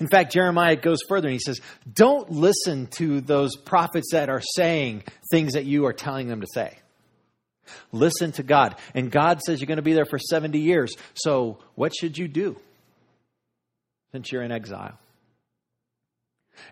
In 0.00 0.08
fact, 0.08 0.32
Jeremiah 0.32 0.76
goes 0.76 0.98
further 1.08 1.28
and 1.28 1.34
he 1.34 1.40
says, 1.40 1.60
Don't 1.90 2.30
listen 2.30 2.86
to 2.98 3.20
those 3.20 3.56
prophets 3.56 4.12
that 4.12 4.28
are 4.28 4.40
saying 4.40 5.04
things 5.30 5.52
that 5.52 5.64
you 5.64 5.86
are 5.86 5.92
telling 5.92 6.28
them 6.28 6.40
to 6.40 6.46
say. 6.52 6.78
Listen 7.92 8.32
to 8.32 8.42
God. 8.42 8.76
And 8.94 9.10
God 9.10 9.40
says 9.42 9.60
you're 9.60 9.66
going 9.66 9.76
to 9.76 9.82
be 9.82 9.92
there 9.92 10.04
for 10.04 10.18
70 10.18 10.58
years. 10.58 10.94
So, 11.14 11.58
what 11.74 11.92
should 11.94 12.16
you 12.16 12.28
do 12.28 12.56
since 14.12 14.30
you're 14.30 14.42
in 14.42 14.52
exile? 14.52 14.98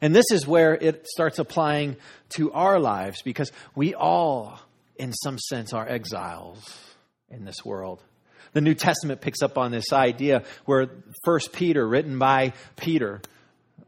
And 0.00 0.14
this 0.14 0.30
is 0.30 0.46
where 0.46 0.74
it 0.74 1.06
starts 1.06 1.38
applying 1.38 1.96
to 2.30 2.52
our 2.52 2.78
lives 2.80 3.22
because 3.22 3.52
we 3.74 3.94
all, 3.94 4.58
in 4.96 5.12
some 5.12 5.38
sense, 5.38 5.72
are 5.72 5.86
exiles 5.86 6.78
in 7.28 7.44
this 7.44 7.64
world. 7.64 8.02
The 8.54 8.60
New 8.60 8.74
Testament 8.74 9.20
picks 9.20 9.42
up 9.42 9.58
on 9.58 9.72
this 9.72 9.92
idea 9.92 10.44
where 10.64 10.88
First 11.24 11.52
Peter, 11.52 11.86
written 11.86 12.18
by 12.18 12.52
Peter, 12.76 13.20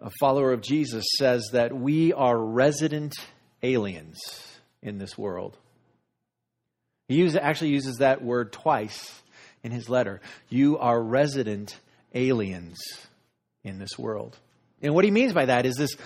a 0.01 0.11
follower 0.21 0.53
of 0.53 0.61
Jesus, 0.61 1.05
says 1.17 1.51
that 1.53 1.75
we 1.75 2.13
are 2.13 2.37
resident 2.37 3.15
aliens 3.63 4.19
in 4.83 4.99
this 4.99 5.17
world. 5.17 5.57
He 7.09 7.27
actually 7.39 7.71
uses 7.71 7.97
that 7.99 8.23
word 8.23 8.53
twice 8.53 9.23
in 9.63 9.71
his 9.71 9.89
letter. 9.89 10.21
You 10.49 10.79
are 10.79 11.01
resident 11.01 11.79
aliens 12.13 12.77
in 13.63 13.79
this 13.79 13.97
world. 13.97 14.37
And 14.83 14.95
what 14.95 15.05
he 15.05 15.13
means 15.13 15.33
by 15.33 15.47
that 15.47 15.65
is 15.65 15.77
this 15.77 15.97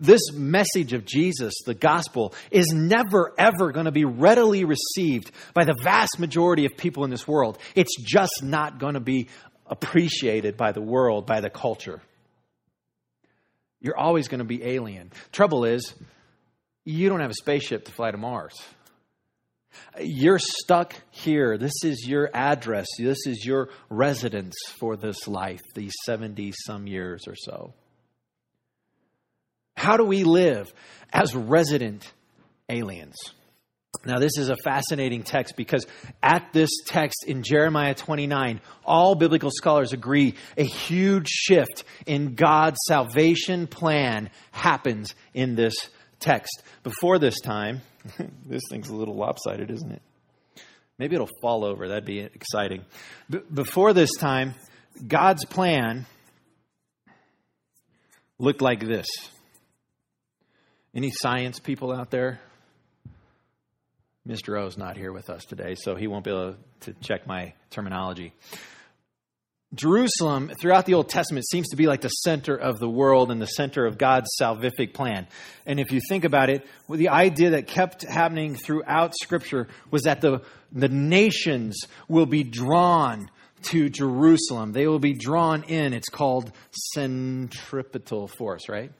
this 0.00 0.32
message 0.32 0.92
of 0.92 1.04
Jesus, 1.04 1.54
the 1.64 1.74
gospel, 1.74 2.34
is 2.50 2.72
never, 2.72 3.32
ever 3.38 3.70
going 3.70 3.84
to 3.84 3.92
be 3.92 4.04
readily 4.04 4.64
received 4.64 5.30
by 5.54 5.64
the 5.64 5.74
vast 5.82 6.18
majority 6.18 6.64
of 6.64 6.76
people 6.76 7.04
in 7.04 7.10
this 7.10 7.28
world. 7.28 7.58
It's 7.74 7.96
just 8.02 8.42
not 8.42 8.78
going 8.78 8.94
to 8.94 9.00
be 9.00 9.28
appreciated 9.66 10.56
by 10.56 10.72
the 10.72 10.80
world, 10.80 11.26
by 11.26 11.40
the 11.40 11.50
culture. 11.50 12.00
You're 13.80 13.96
always 13.96 14.28
going 14.28 14.40
to 14.40 14.44
be 14.44 14.62
alien. 14.64 15.12
Trouble 15.32 15.64
is, 15.64 15.94
you 16.84 17.08
don't 17.08 17.20
have 17.20 17.30
a 17.30 17.34
spaceship 17.34 17.84
to 17.84 17.92
fly 17.92 18.10
to 18.10 18.18
Mars. 18.18 18.54
You're 20.00 20.40
stuck 20.40 20.94
here. 21.10 21.56
This 21.56 21.84
is 21.84 22.04
your 22.06 22.28
address. 22.34 22.86
This 22.98 23.26
is 23.26 23.44
your 23.44 23.68
residence 23.88 24.56
for 24.78 24.96
this 24.96 25.28
life, 25.28 25.60
these 25.74 25.92
70 26.04 26.52
some 26.66 26.86
years 26.86 27.22
or 27.28 27.36
so. 27.36 27.74
How 29.76 29.96
do 29.96 30.04
we 30.04 30.24
live 30.24 30.72
as 31.12 31.34
resident 31.34 32.12
aliens? 32.68 33.16
Now, 34.04 34.18
this 34.18 34.38
is 34.38 34.48
a 34.48 34.56
fascinating 34.56 35.24
text 35.24 35.56
because 35.56 35.86
at 36.22 36.52
this 36.52 36.70
text 36.86 37.24
in 37.26 37.42
Jeremiah 37.42 37.94
29, 37.94 38.60
all 38.84 39.14
biblical 39.14 39.50
scholars 39.50 39.92
agree 39.92 40.36
a 40.56 40.62
huge 40.62 41.28
shift 41.28 41.84
in 42.06 42.34
God's 42.34 42.78
salvation 42.86 43.66
plan 43.66 44.30
happens 44.52 45.14
in 45.34 45.54
this 45.54 45.74
text. 46.18 46.62
Before 46.82 47.18
this 47.18 47.40
time, 47.40 47.82
this 48.46 48.62
thing's 48.70 48.88
a 48.88 48.94
little 48.94 49.16
lopsided, 49.16 49.70
isn't 49.70 49.90
it? 49.90 50.02
Maybe 50.98 51.14
it'll 51.14 51.28
fall 51.42 51.64
over. 51.64 51.88
That'd 51.88 52.04
be 52.04 52.20
exciting. 52.20 52.84
B- 53.28 53.40
before 53.52 53.92
this 53.92 54.14
time, 54.16 54.54
God's 55.06 55.44
plan 55.44 56.06
looked 58.38 58.62
like 58.62 58.80
this. 58.80 59.06
Any 60.94 61.12
science 61.12 61.60
people 61.60 61.92
out 61.92 62.10
there? 62.10 62.40
Mr. 64.26 64.60
O 64.60 64.66
is 64.66 64.76
not 64.76 64.96
here 64.96 65.12
with 65.12 65.30
us 65.30 65.44
today, 65.44 65.76
so 65.76 65.94
he 65.94 66.06
won't 66.06 66.24
be 66.24 66.30
able 66.30 66.56
to 66.80 66.92
check 66.94 67.26
my 67.26 67.54
terminology. 67.70 68.32
Jerusalem, 69.72 70.50
throughout 70.60 70.84
the 70.84 70.94
Old 70.94 71.08
Testament, 71.08 71.46
seems 71.48 71.68
to 71.68 71.76
be 71.76 71.86
like 71.86 72.00
the 72.00 72.08
center 72.08 72.56
of 72.56 72.80
the 72.80 72.88
world 72.88 73.30
and 73.30 73.40
the 73.40 73.46
center 73.46 73.86
of 73.86 73.98
God's 73.98 74.28
salvific 74.40 74.92
plan. 74.92 75.28
And 75.64 75.78
if 75.78 75.92
you 75.92 76.00
think 76.08 76.24
about 76.24 76.50
it, 76.50 76.66
the 76.88 77.10
idea 77.10 77.50
that 77.50 77.68
kept 77.68 78.02
happening 78.02 78.56
throughout 78.56 79.14
Scripture 79.22 79.68
was 79.92 80.02
that 80.02 80.20
the, 80.20 80.42
the 80.72 80.88
nations 80.88 81.78
will 82.08 82.26
be 82.26 82.42
drawn 82.42 83.30
to 83.62 83.88
Jerusalem. 83.88 84.72
They 84.72 84.88
will 84.88 84.98
be 84.98 85.12
drawn 85.12 85.62
in. 85.62 85.92
It's 85.92 86.08
called 86.08 86.50
centripetal 86.72 88.26
force, 88.26 88.68
right? 88.68 88.90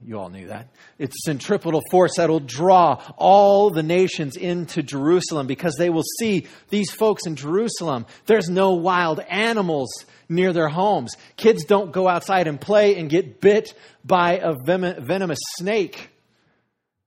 You 0.00 0.20
all 0.20 0.28
knew 0.28 0.46
that. 0.46 0.68
It's 0.98 1.24
centripetal 1.24 1.82
force 1.90 2.16
that 2.16 2.30
will 2.30 2.38
draw 2.38 3.02
all 3.16 3.70
the 3.70 3.82
nations 3.82 4.36
into 4.36 4.82
Jerusalem 4.82 5.48
because 5.48 5.74
they 5.76 5.90
will 5.90 6.04
see 6.20 6.46
these 6.68 6.92
folks 6.92 7.26
in 7.26 7.34
Jerusalem. 7.34 8.06
There's 8.26 8.48
no 8.48 8.74
wild 8.74 9.18
animals 9.18 9.88
near 10.28 10.52
their 10.52 10.68
homes. 10.68 11.16
Kids 11.36 11.64
don't 11.64 11.90
go 11.90 12.06
outside 12.06 12.46
and 12.46 12.60
play 12.60 12.96
and 12.96 13.10
get 13.10 13.40
bit 13.40 13.74
by 14.04 14.38
a 14.38 14.54
venomous 14.64 15.40
snake. 15.56 16.10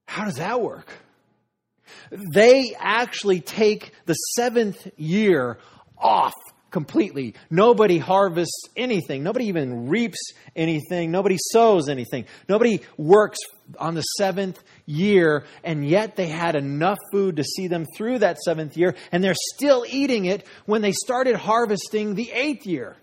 How 0.06 0.26
does 0.26 0.36
that 0.36 0.60
work? 0.60 0.92
They 2.10 2.74
actually 2.78 3.40
take 3.40 3.92
the 4.04 4.14
seventh 4.14 4.86
year 4.98 5.58
off 5.96 6.34
completely. 6.72 7.34
Nobody 7.50 7.98
harvests 7.98 8.64
anything. 8.76 9.22
Nobody 9.22 9.46
even 9.46 9.88
reaps 9.88 10.32
anything. 10.56 11.12
Nobody 11.12 11.36
sows 11.38 11.88
anything. 11.88 12.24
Nobody 12.48 12.80
works 12.96 13.38
on 13.78 13.94
the 13.94 14.02
seventh 14.02 14.60
year, 14.86 15.44
and 15.62 15.86
yet 15.86 16.16
they 16.16 16.26
had 16.26 16.56
enough 16.56 16.98
food 17.12 17.36
to 17.36 17.44
see 17.44 17.68
them 17.68 17.86
through 17.96 18.18
that 18.20 18.38
seventh 18.38 18.76
year, 18.76 18.96
and 19.12 19.22
they're 19.22 19.36
still 19.54 19.84
eating 19.88 20.24
it 20.24 20.46
when 20.66 20.82
they 20.82 20.92
started 20.92 21.36
harvesting 21.36 22.14
the 22.14 22.32
eighth 22.32 22.66
year. 22.66 22.96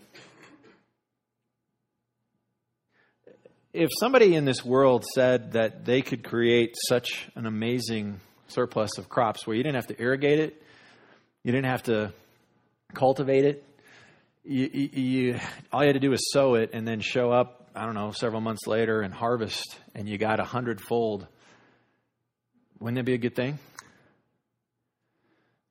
If 3.71 3.89
somebody 3.99 4.36
in 4.36 4.45
this 4.45 4.65
world 4.65 5.05
said 5.13 5.51
that 5.51 5.86
they 5.86 6.01
could 6.01 6.23
create 6.23 6.75
such 6.88 7.29
an 7.36 7.45
amazing 7.45 8.19
surplus 8.47 8.97
of 8.97 9.10
crops 9.10 9.45
where 9.45 9.55
you 9.55 9.62
didn't 9.62 9.75
have 9.75 9.88
to 9.88 10.01
irrigate 10.01 10.39
it, 10.39 10.62
you 11.43 11.51
didn't 11.51 11.69
have 11.69 11.84
to 11.84 12.12
cultivate 12.93 13.45
it. 13.45 13.65
You, 14.43 14.67
you, 14.71 15.39
all 15.71 15.82
you 15.82 15.88
had 15.88 15.93
to 15.93 15.99
do 15.99 16.10
was 16.10 16.32
sow 16.32 16.56
it 16.56 16.71
and 16.73 16.88
then 16.88 17.02
show 17.02 17.32
up, 17.32 17.69
I 17.75 17.86
don't 17.86 17.93
know, 17.93 18.12
several 18.12 18.41
months 18.41 18.65
later 18.67 19.02
and 19.02 19.13
harvest, 19.13 19.78
and 19.93 20.08
you 20.08 20.17
got 20.17 20.39
a 20.39 20.43
hundredfold. 20.43 21.28
Wouldn't 22.80 22.95
that 22.95 23.06
be 23.06 23.13
a 23.13 23.17
good 23.17 23.36
thing? 23.36 23.60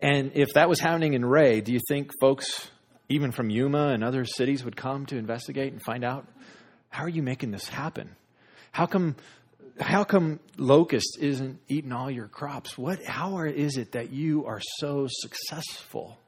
And 0.01 0.33
if 0.35 0.49
that 0.55 0.69
was 0.69 0.79
happening 0.79 1.15
in 1.15 1.25
Ray, 1.25 1.61
do 1.61 1.73
you 1.73 1.81
think 1.89 2.13
folks, 2.21 2.71
even 3.09 3.33
from 3.33 3.51
Yuma 3.51 3.89
and 3.89 4.05
other 4.05 4.25
cities, 4.25 4.65
would 4.65 4.77
come 4.77 5.07
to 5.07 5.17
investigate 5.17 5.73
and 5.73 5.83
find 5.83 6.05
out 6.05 6.27
how 6.89 7.05
are 7.05 7.09
you 7.09 7.23
making 7.23 7.51
this 7.51 7.69
happen? 7.69 8.15
How 8.71 8.87
come 8.87 9.17
how 9.81 10.05
come 10.05 10.41
locust 10.57 11.19
isn't 11.21 11.61
eating 11.69 11.93
all 11.93 12.11
your 12.11 12.27
crops? 12.27 12.77
What, 12.77 13.05
how 13.05 13.37
are, 13.37 13.47
is 13.47 13.77
it 13.77 13.93
that 13.93 14.11
you 14.11 14.47
are 14.47 14.61
so 14.79 15.07
successful? 15.09 16.19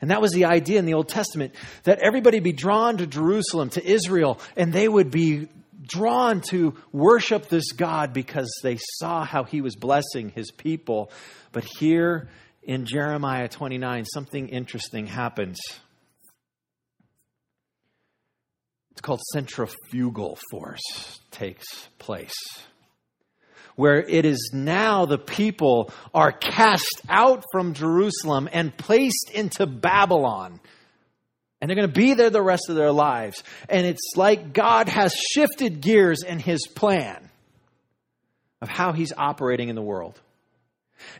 And 0.00 0.10
that 0.10 0.20
was 0.20 0.32
the 0.32 0.46
idea 0.46 0.78
in 0.78 0.84
the 0.84 0.94
Old 0.94 1.08
Testament 1.08 1.54
that 1.84 1.98
everybody 2.00 2.40
be 2.40 2.52
drawn 2.52 2.98
to 2.98 3.06
Jerusalem, 3.06 3.70
to 3.70 3.84
Israel, 3.84 4.40
and 4.56 4.72
they 4.72 4.88
would 4.88 5.10
be 5.10 5.48
drawn 5.82 6.40
to 6.40 6.74
worship 6.92 7.48
this 7.48 7.72
God 7.72 8.12
because 8.12 8.52
they 8.62 8.78
saw 8.98 9.24
how 9.24 9.44
he 9.44 9.60
was 9.60 9.76
blessing 9.76 10.30
his 10.30 10.50
people. 10.50 11.10
But 11.52 11.64
here 11.78 12.28
in 12.62 12.86
Jeremiah 12.86 13.48
29, 13.48 14.04
something 14.06 14.48
interesting 14.48 15.06
happens. 15.06 15.58
It's 18.92 19.00
called 19.00 19.20
centrifugal 19.32 20.38
force 20.50 21.20
takes 21.30 21.66
place 21.98 22.34
where 23.76 24.02
it 24.02 24.24
is 24.24 24.50
now 24.52 25.06
the 25.06 25.18
people 25.18 25.92
are 26.12 26.32
cast 26.32 27.02
out 27.08 27.44
from 27.52 27.74
Jerusalem 27.74 28.48
and 28.52 28.76
placed 28.76 29.30
into 29.32 29.66
Babylon. 29.66 30.60
And 31.60 31.70
they're 31.70 31.76
going 31.76 31.88
to 31.88 31.94
be 31.94 32.14
there 32.14 32.30
the 32.30 32.42
rest 32.42 32.68
of 32.68 32.76
their 32.76 32.92
lives. 32.92 33.42
And 33.68 33.86
it's 33.86 34.12
like 34.16 34.52
God 34.52 34.88
has 34.88 35.14
shifted 35.14 35.80
gears 35.80 36.22
in 36.22 36.38
his 36.38 36.66
plan 36.66 37.30
of 38.60 38.68
how 38.68 38.92
he's 38.92 39.12
operating 39.16 39.68
in 39.68 39.76
the 39.76 39.82
world. 39.82 40.20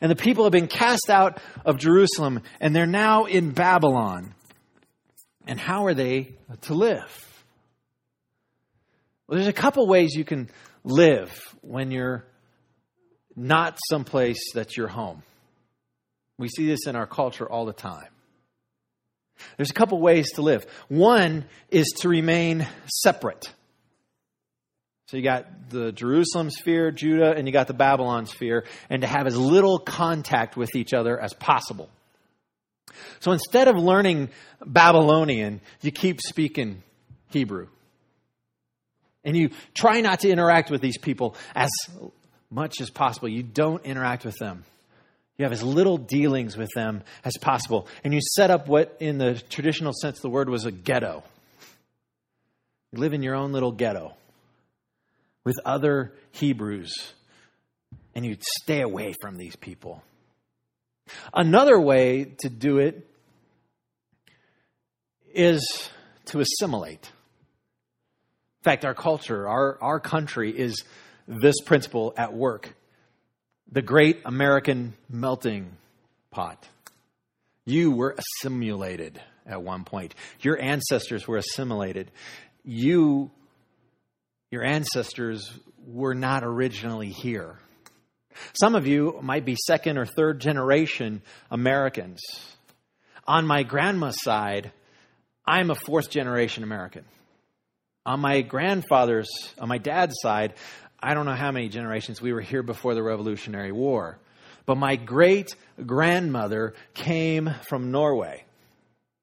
And 0.00 0.10
the 0.10 0.16
people 0.16 0.44
have 0.44 0.52
been 0.52 0.68
cast 0.68 1.10
out 1.10 1.38
of 1.64 1.78
Jerusalem 1.78 2.40
and 2.60 2.74
they're 2.74 2.86
now 2.86 3.26
in 3.26 3.50
Babylon. 3.50 4.34
And 5.46 5.60
how 5.60 5.86
are 5.86 5.94
they 5.94 6.34
to 6.62 6.74
live? 6.74 7.26
Well, 9.26 9.36
there's 9.36 9.48
a 9.48 9.52
couple 9.52 9.86
ways 9.86 10.14
you 10.14 10.24
can 10.24 10.48
live 10.84 11.32
when 11.60 11.90
you're 11.90 12.24
not 13.36 13.78
someplace 13.88 14.38
that's 14.54 14.76
your 14.76 14.88
home. 14.88 15.22
We 16.38 16.48
see 16.48 16.66
this 16.66 16.86
in 16.86 16.96
our 16.96 17.06
culture 17.06 17.48
all 17.48 17.66
the 17.66 17.72
time. 17.72 18.08
There's 19.56 19.70
a 19.70 19.74
couple 19.74 20.00
ways 20.00 20.32
to 20.32 20.42
live. 20.42 20.66
One 20.88 21.44
is 21.70 21.86
to 22.00 22.08
remain 22.08 22.66
separate. 22.86 23.52
So 25.08 25.16
you 25.16 25.22
got 25.22 25.70
the 25.70 25.92
Jerusalem 25.92 26.50
sphere, 26.50 26.90
Judah, 26.90 27.32
and 27.36 27.46
you 27.46 27.52
got 27.52 27.68
the 27.68 27.74
Babylon 27.74 28.26
sphere, 28.26 28.64
and 28.90 29.02
to 29.02 29.06
have 29.06 29.26
as 29.26 29.36
little 29.36 29.78
contact 29.78 30.56
with 30.56 30.74
each 30.74 30.92
other 30.92 31.20
as 31.20 31.32
possible. 31.32 31.88
So 33.20 33.32
instead 33.32 33.68
of 33.68 33.76
learning 33.76 34.30
Babylonian, 34.64 35.60
you 35.80 35.92
keep 35.92 36.20
speaking 36.20 36.82
Hebrew. 37.30 37.68
And 39.24 39.36
you 39.36 39.50
try 39.74 40.00
not 40.00 40.20
to 40.20 40.30
interact 40.30 40.70
with 40.70 40.80
these 40.80 40.98
people 40.98 41.36
as 41.54 41.70
much 42.50 42.80
as 42.80 42.90
possible. 42.90 43.28
You 43.28 43.42
don't 43.42 43.84
interact 43.84 44.24
with 44.24 44.36
them. 44.38 44.64
You 45.38 45.44
have 45.44 45.52
as 45.52 45.62
little 45.62 45.98
dealings 45.98 46.56
with 46.56 46.70
them 46.74 47.02
as 47.24 47.36
possible. 47.38 47.88
And 48.04 48.14
you 48.14 48.20
set 48.22 48.50
up 48.50 48.68
what, 48.68 48.96
in 49.00 49.18
the 49.18 49.34
traditional 49.50 49.92
sense, 49.92 50.20
the 50.20 50.30
word 50.30 50.48
was 50.48 50.64
a 50.64 50.72
ghetto. 50.72 51.22
You 52.92 53.00
live 53.00 53.12
in 53.12 53.22
your 53.22 53.34
own 53.34 53.52
little 53.52 53.72
ghetto 53.72 54.14
with 55.44 55.56
other 55.64 56.12
Hebrews, 56.32 57.12
and 58.14 58.24
you 58.24 58.36
stay 58.62 58.80
away 58.80 59.14
from 59.20 59.36
these 59.36 59.56
people. 59.56 60.02
Another 61.34 61.78
way 61.78 62.24
to 62.38 62.48
do 62.48 62.78
it 62.78 63.08
is 65.34 65.90
to 66.26 66.40
assimilate. 66.40 67.04
In 68.60 68.64
fact, 68.64 68.84
our 68.84 68.94
culture, 68.94 69.46
our, 69.46 69.78
our 69.80 70.00
country 70.00 70.50
is 70.50 70.82
this 71.26 71.60
principle 71.64 72.14
at 72.16 72.32
work. 72.32 72.74
The 73.70 73.82
great 73.82 74.20
American 74.24 74.94
melting 75.10 75.76
pot. 76.30 76.66
You 77.64 77.90
were 77.90 78.16
assimilated 78.16 79.20
at 79.44 79.62
one 79.62 79.84
point. 79.84 80.14
Your 80.40 80.60
ancestors 80.60 81.26
were 81.26 81.36
assimilated. 81.36 82.10
You, 82.64 83.30
your 84.50 84.64
ancestors, 84.64 85.50
were 85.86 86.14
not 86.14 86.44
originally 86.44 87.10
here. 87.10 87.58
Some 88.52 88.74
of 88.74 88.86
you 88.86 89.18
might 89.22 89.44
be 89.44 89.56
second 89.56 89.98
or 89.98 90.04
third 90.04 90.40
generation 90.40 91.22
Americans. 91.50 92.20
On 93.26 93.46
my 93.46 93.62
grandma's 93.62 94.22
side, 94.22 94.72
I'm 95.46 95.70
a 95.70 95.74
fourth 95.74 96.10
generation 96.10 96.62
American. 96.62 97.04
On 98.04 98.20
my 98.20 98.42
grandfather's, 98.42 99.28
on 99.58 99.68
my 99.68 99.78
dad's 99.78 100.14
side, 100.20 100.54
I 101.06 101.14
don't 101.14 101.24
know 101.24 101.36
how 101.36 101.52
many 101.52 101.68
generations 101.68 102.20
we 102.20 102.32
were 102.32 102.40
here 102.40 102.64
before 102.64 102.96
the 102.96 103.02
Revolutionary 103.02 103.70
War. 103.70 104.18
But 104.66 104.76
my 104.76 104.96
great 104.96 105.54
grandmother 105.86 106.74
came 106.94 107.48
from 107.68 107.92
Norway 107.92 108.44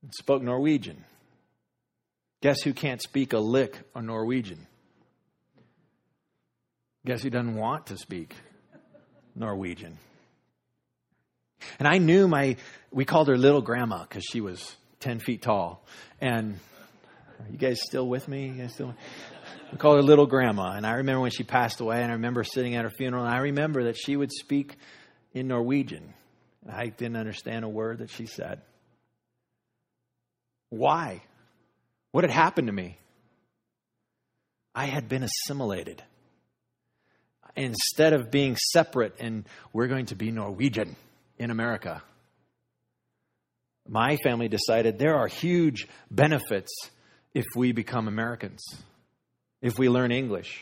and 0.02 0.14
spoke 0.14 0.42
Norwegian. 0.42 1.04
Guess 2.40 2.62
who 2.62 2.72
can't 2.72 3.02
speak 3.02 3.34
a 3.34 3.38
lick 3.38 3.78
of 3.94 4.06
Norwegian? 4.06 4.66
Guess 7.06 7.24
who 7.24 7.30
doesn't 7.30 7.56
want 7.56 7.88
to 7.88 7.98
speak 7.98 8.34
Norwegian? 9.36 9.98
And 11.80 11.88
I 11.88 11.98
knew 11.98 12.30
my, 12.30 12.56
we 12.92 13.04
called 13.04 13.28
her 13.28 13.38
little 13.38 13.62
grandma 13.62 14.04
because 14.04 14.24
she 14.32 14.40
was 14.40 14.74
10 15.02 15.20
feet 15.20 15.42
tall. 15.42 15.86
And 16.22 16.60
are 17.42 17.52
you 17.52 17.58
guys 17.58 17.82
still 17.82 18.08
with 18.08 18.30
me? 18.30 18.48
You 18.48 18.54
guys 18.54 18.74
still? 18.74 18.96
We 19.72 19.78
call 19.78 19.96
her 19.96 20.02
Little 20.02 20.26
Grandma. 20.28 20.74
And 20.74 20.86
I 20.86 20.94
remember 20.94 21.22
when 21.22 21.32
she 21.32 21.44
passed 21.44 21.80
away, 21.80 22.02
and 22.02 22.12
I 22.12 22.16
remember 22.16 22.44
sitting 22.44 22.76
at 22.76 22.84
her 22.84 22.92
funeral, 22.92 23.26
and 23.26 23.34
I 23.34 23.40
remember 23.40 23.86
that 23.86 23.98
she 23.98 24.16
would 24.16 24.32
speak 24.32 24.76
in 25.34 25.48
Norwegian. 25.48 26.14
And 26.64 26.72
I 26.72 26.88
didn't 26.88 27.18
understand 27.18 27.66
a 27.66 27.70
word 27.70 28.00
that 28.00 28.10
she 28.10 28.26
said. 28.26 28.62
Why? 30.70 31.24
What 32.12 32.24
had 32.24 32.32
happened 32.32 32.68
to 32.68 32.74
me? 32.74 32.98
I 34.76 34.86
had 34.86 35.10
been 35.10 35.24
assimilated. 35.24 36.04
Instead 37.56 38.14
of 38.14 38.32
being 38.32 38.56
separate 38.56 39.16
and 39.20 39.46
we're 39.72 39.88
going 39.88 40.08
to 40.08 40.16
be 40.16 40.32
Norwegian 40.32 40.96
in 41.38 41.52
America, 41.52 42.02
my 43.88 44.18
family 44.18 44.48
decided 44.48 44.98
there 44.98 45.18
are 45.18 45.28
huge 45.28 45.88
benefits 46.10 46.72
if 47.34 47.46
we 47.56 47.72
become 47.72 48.08
Americans 48.08 48.64
if 49.64 49.80
we 49.80 49.90
learn 49.90 50.12
English, 50.12 50.62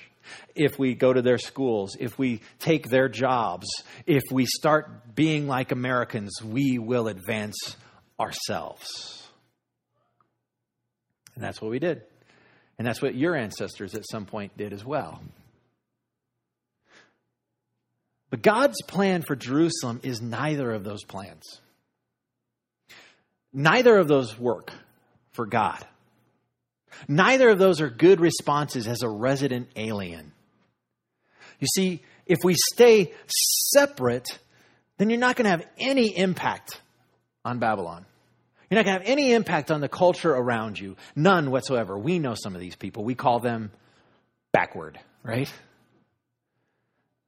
if 0.55 0.77
we 0.79 0.93
go 0.93 1.11
to 1.11 1.21
their 1.21 1.39
schools, 1.39 1.97
if 1.99 2.17
we 2.17 2.39
take 2.59 2.87
their 2.87 3.09
jobs, 3.09 3.67
if 4.05 4.23
we 4.31 4.45
start 4.45 5.15
being 5.15 5.47
like 5.47 5.71
Americans, 5.71 6.41
we 6.41 6.77
will 6.77 7.07
advance 7.07 7.75
ourselves. 8.19 9.27
And 11.35 11.43
that's 11.43 11.59
what 11.59 11.71
we 11.71 11.79
did. 11.79 12.03
And 12.77 12.87
that's 12.87 13.01
what 13.01 13.15
your 13.15 13.35
ancestors 13.35 13.95
at 13.95 14.07
some 14.09 14.25
point 14.25 14.55
did 14.55 14.71
as 14.71 14.85
well. 14.85 15.19
But 18.29 18.43
God's 18.43 18.81
plan 18.83 19.23
for 19.23 19.35
Jerusalem 19.35 19.99
is 20.03 20.21
neither 20.21 20.71
of 20.71 20.83
those 20.83 21.03
plans. 21.03 21.59
Neither 23.51 23.97
of 23.97 24.07
those 24.07 24.37
work 24.37 24.71
for 25.31 25.45
God. 25.45 25.85
Neither 27.07 27.49
of 27.49 27.59
those 27.59 27.81
are 27.81 27.89
good 27.89 28.19
responses 28.19 28.87
as 28.87 29.01
a 29.01 29.09
resident 29.09 29.69
alien. 29.75 30.31
You 31.59 31.67
see, 31.75 32.01
if 32.25 32.39
we 32.43 32.55
stay 32.73 33.13
separate, 33.71 34.27
then 34.97 35.09
you're 35.09 35.19
not 35.19 35.35
going 35.35 35.45
to 35.45 35.51
have 35.51 35.65
any 35.77 36.17
impact 36.17 36.79
on 37.43 37.59
Babylon. 37.59 38.05
You're 38.69 38.79
not 38.79 38.85
going 38.85 38.99
to 38.99 39.05
have 39.05 39.11
any 39.11 39.33
impact 39.33 39.69
on 39.69 39.81
the 39.81 39.89
culture 39.89 40.31
around 40.31 40.79
you. 40.79 40.95
None 41.15 41.51
whatsoever. 41.51 41.97
We 41.97 42.19
know 42.19 42.35
some 42.35 42.55
of 42.55 42.61
these 42.61 42.75
people. 42.75 43.03
We 43.03 43.15
call 43.15 43.39
them 43.39 43.71
backward, 44.53 44.99
right? 45.23 45.51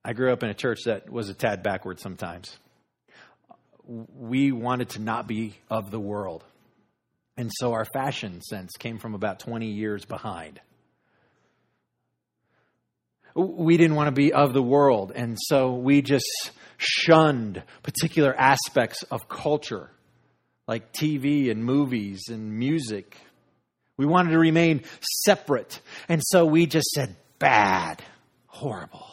I 0.05 0.13
grew 0.13 0.31
up 0.31 0.43
in 0.43 0.49
a 0.49 0.53
church 0.53 0.83
that 0.85 1.09
was 1.09 1.29
a 1.29 1.33
tad 1.33 1.63
backward 1.63 1.99
sometimes. 1.99 2.57
We 3.85 4.51
wanted 4.51 4.89
to 4.89 4.99
not 5.01 5.27
be 5.27 5.55
of 5.69 5.91
the 5.91 5.99
world. 5.99 6.43
And 7.35 7.51
so 7.53 7.73
our 7.73 7.85
fashion 7.85 8.41
sense 8.41 8.71
came 8.77 8.99
from 8.99 9.15
about 9.15 9.39
20 9.39 9.67
years 9.67 10.05
behind. 10.05 10.61
We 13.35 13.77
didn't 13.77 13.95
want 13.95 14.07
to 14.07 14.11
be 14.11 14.31
of 14.31 14.53
the 14.53 14.61
world. 14.61 15.11
And 15.15 15.37
so 15.39 15.73
we 15.73 16.01
just 16.03 16.51
shunned 16.77 17.63
particular 17.81 18.35
aspects 18.35 19.03
of 19.03 19.27
culture 19.27 19.89
like 20.67 20.93
TV 20.93 21.49
and 21.49 21.63
movies 21.63 22.25
and 22.29 22.57
music. 22.57 23.17
We 23.97 24.05
wanted 24.05 24.31
to 24.31 24.39
remain 24.39 24.83
separate. 25.23 25.79
And 26.07 26.21
so 26.23 26.45
we 26.45 26.67
just 26.67 26.87
said, 26.91 27.15
bad, 27.39 28.01
horrible. 28.47 29.05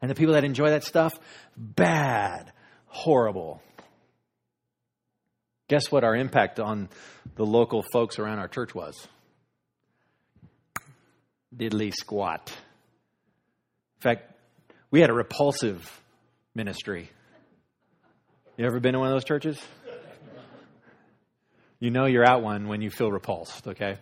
And 0.00 0.10
the 0.10 0.14
people 0.14 0.34
that 0.34 0.44
enjoy 0.44 0.70
that 0.70 0.84
stuff, 0.84 1.12
bad, 1.56 2.52
horrible. 2.86 3.62
Guess 5.74 5.90
what 5.90 6.04
our 6.04 6.14
impact 6.14 6.60
on 6.60 6.88
the 7.34 7.44
local 7.44 7.82
folks 7.92 8.20
around 8.20 8.38
our 8.38 8.46
church 8.46 8.76
was? 8.76 8.94
Diddly 11.52 11.92
squat. 11.92 12.52
In 13.96 14.00
fact, 14.00 14.30
we 14.92 15.00
had 15.00 15.10
a 15.10 15.12
repulsive 15.12 16.00
ministry. 16.54 17.10
You 18.56 18.66
ever 18.66 18.78
been 18.78 18.92
to 18.92 19.00
one 19.00 19.08
of 19.08 19.14
those 19.14 19.24
churches? 19.24 19.60
You 21.80 21.90
know 21.90 22.06
you're 22.06 22.22
at 22.22 22.40
one 22.40 22.68
when 22.68 22.80
you 22.80 22.90
feel 22.90 23.10
repulsed, 23.10 23.66
okay? 23.66 23.96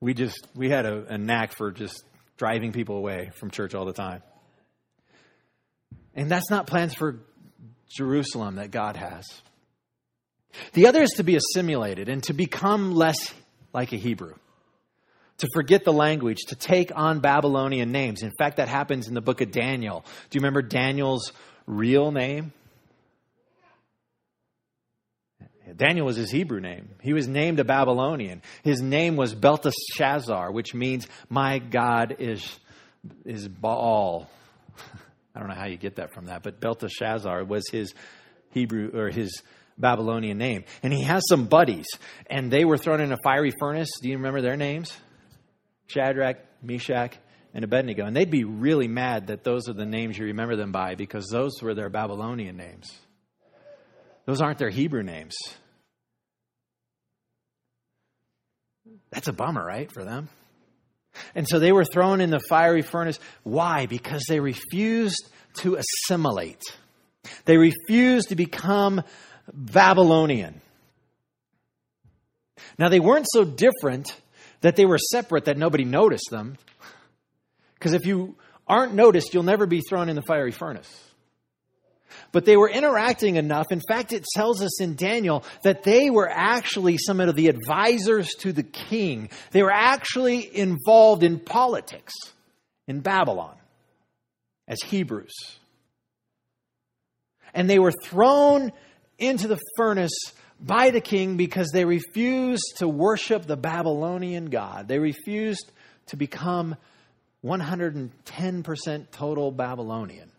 We 0.00 0.14
just, 0.14 0.48
we 0.56 0.68
had 0.68 0.84
a, 0.84 1.14
a 1.14 1.16
knack 1.16 1.56
for 1.56 1.70
just 1.70 2.02
driving 2.36 2.72
people 2.72 2.96
away 2.96 3.30
from 3.36 3.52
church 3.52 3.72
all 3.72 3.84
the 3.84 3.92
time. 3.92 4.24
And 6.16 6.28
that's 6.28 6.50
not 6.50 6.66
plans 6.66 6.92
for 6.92 7.20
Jerusalem 7.88 8.56
that 8.56 8.72
God 8.72 8.96
has. 8.96 9.24
The 10.72 10.86
other 10.86 11.02
is 11.02 11.10
to 11.16 11.24
be 11.24 11.36
assimilated 11.36 12.08
and 12.08 12.22
to 12.24 12.32
become 12.32 12.94
less 12.94 13.32
like 13.72 13.92
a 13.92 13.96
Hebrew, 13.96 14.34
to 15.38 15.48
forget 15.54 15.84
the 15.84 15.92
language, 15.92 16.38
to 16.48 16.56
take 16.56 16.92
on 16.94 17.20
Babylonian 17.20 17.90
names. 17.90 18.22
In 18.22 18.32
fact, 18.38 18.58
that 18.58 18.68
happens 18.68 19.08
in 19.08 19.14
the 19.14 19.20
book 19.20 19.40
of 19.40 19.50
Daniel. 19.50 20.04
Do 20.30 20.36
you 20.36 20.40
remember 20.40 20.62
Daniel's 20.62 21.32
real 21.66 22.12
name? 22.12 22.52
Daniel 25.76 26.06
was 26.06 26.16
his 26.16 26.30
Hebrew 26.30 26.60
name. 26.60 26.90
He 27.00 27.12
was 27.12 27.28
named 27.28 27.60
a 27.60 27.64
Babylonian. 27.64 28.42
His 28.62 28.82
name 28.82 29.16
was 29.16 29.34
Belteshazzar, 29.34 30.50
which 30.50 30.74
means 30.74 31.06
my 31.28 31.58
God 31.58 32.16
is, 32.18 32.58
is 33.24 33.48
Baal. 33.48 34.28
I 35.34 35.38
don't 35.38 35.48
know 35.48 35.54
how 35.54 35.66
you 35.66 35.76
get 35.76 35.96
that 35.96 36.12
from 36.12 36.26
that, 36.26 36.42
but 36.42 36.60
Belteshazzar 36.60 37.44
was 37.44 37.68
his 37.70 37.94
Hebrew 38.50 38.90
or 38.94 39.08
his 39.08 39.42
Babylonian 39.82 40.38
name. 40.38 40.64
And 40.82 40.92
he 40.92 41.02
has 41.02 41.22
some 41.28 41.44
buddies, 41.44 41.86
and 42.26 42.50
they 42.50 42.64
were 42.64 42.78
thrown 42.78 43.02
in 43.02 43.12
a 43.12 43.18
fiery 43.22 43.52
furnace. 43.60 43.90
Do 44.00 44.08
you 44.08 44.16
remember 44.16 44.40
their 44.40 44.56
names? 44.56 44.96
Shadrach, 45.88 46.38
Meshach, 46.62 47.18
and 47.52 47.64
Abednego. 47.64 48.06
And 48.06 48.16
they'd 48.16 48.30
be 48.30 48.44
really 48.44 48.88
mad 48.88 49.26
that 49.26 49.44
those 49.44 49.68
are 49.68 49.74
the 49.74 49.84
names 49.84 50.16
you 50.16 50.24
remember 50.26 50.56
them 50.56 50.72
by 50.72 50.94
because 50.94 51.28
those 51.30 51.60
were 51.60 51.74
their 51.74 51.90
Babylonian 51.90 52.56
names. 52.56 52.90
Those 54.24 54.40
aren't 54.40 54.58
their 54.58 54.70
Hebrew 54.70 55.02
names. 55.02 55.34
That's 59.10 59.28
a 59.28 59.32
bummer, 59.32 59.64
right, 59.64 59.90
for 59.92 60.04
them? 60.04 60.30
And 61.34 61.46
so 61.46 61.58
they 61.58 61.72
were 61.72 61.84
thrown 61.84 62.22
in 62.22 62.30
the 62.30 62.40
fiery 62.48 62.82
furnace. 62.82 63.18
Why? 63.42 63.86
Because 63.86 64.24
they 64.28 64.40
refused 64.40 65.28
to 65.58 65.76
assimilate. 65.76 66.62
They 67.44 67.58
refused 67.58 68.30
to 68.30 68.36
become 68.36 69.02
Babylonian. 69.52 70.60
Now, 72.78 72.88
they 72.88 73.00
weren't 73.00 73.26
so 73.30 73.44
different 73.44 74.14
that 74.60 74.76
they 74.76 74.86
were 74.86 74.98
separate 74.98 75.46
that 75.46 75.58
nobody 75.58 75.84
noticed 75.84 76.30
them. 76.30 76.56
Because 77.74 77.92
if 77.92 78.06
you 78.06 78.36
aren't 78.66 78.94
noticed, 78.94 79.34
you'll 79.34 79.42
never 79.42 79.66
be 79.66 79.80
thrown 79.80 80.08
in 80.08 80.16
the 80.16 80.22
fiery 80.22 80.52
furnace. 80.52 80.88
But 82.30 82.44
they 82.44 82.56
were 82.56 82.70
interacting 82.70 83.36
enough. 83.36 83.66
In 83.70 83.80
fact, 83.86 84.12
it 84.12 84.24
tells 84.34 84.62
us 84.62 84.80
in 84.80 84.96
Daniel 84.96 85.44
that 85.64 85.82
they 85.82 86.10
were 86.10 86.28
actually 86.28 86.96
some 86.98 87.20
of 87.20 87.34
the 87.34 87.48
advisors 87.48 88.28
to 88.40 88.52
the 88.52 88.62
king. 88.62 89.30
They 89.50 89.62
were 89.62 89.72
actually 89.72 90.56
involved 90.56 91.22
in 91.22 91.38
politics 91.38 92.12
in 92.86 93.00
Babylon 93.00 93.54
as 94.68 94.80
Hebrews. 94.82 95.34
And 97.54 97.68
they 97.68 97.78
were 97.78 97.92
thrown 98.04 98.72
into 99.18 99.48
the 99.48 99.58
furnace 99.76 100.12
by 100.60 100.90
the 100.90 101.00
king 101.00 101.36
because 101.36 101.70
they 101.72 101.84
refused 101.84 102.76
to 102.76 102.88
worship 102.88 103.46
the 103.46 103.56
Babylonian 103.56 104.46
God. 104.46 104.88
They 104.88 104.98
refused 104.98 105.70
to 106.06 106.16
become 106.16 106.76
110% 107.44 109.10
total 109.10 109.50
Babylonian. 109.50 110.30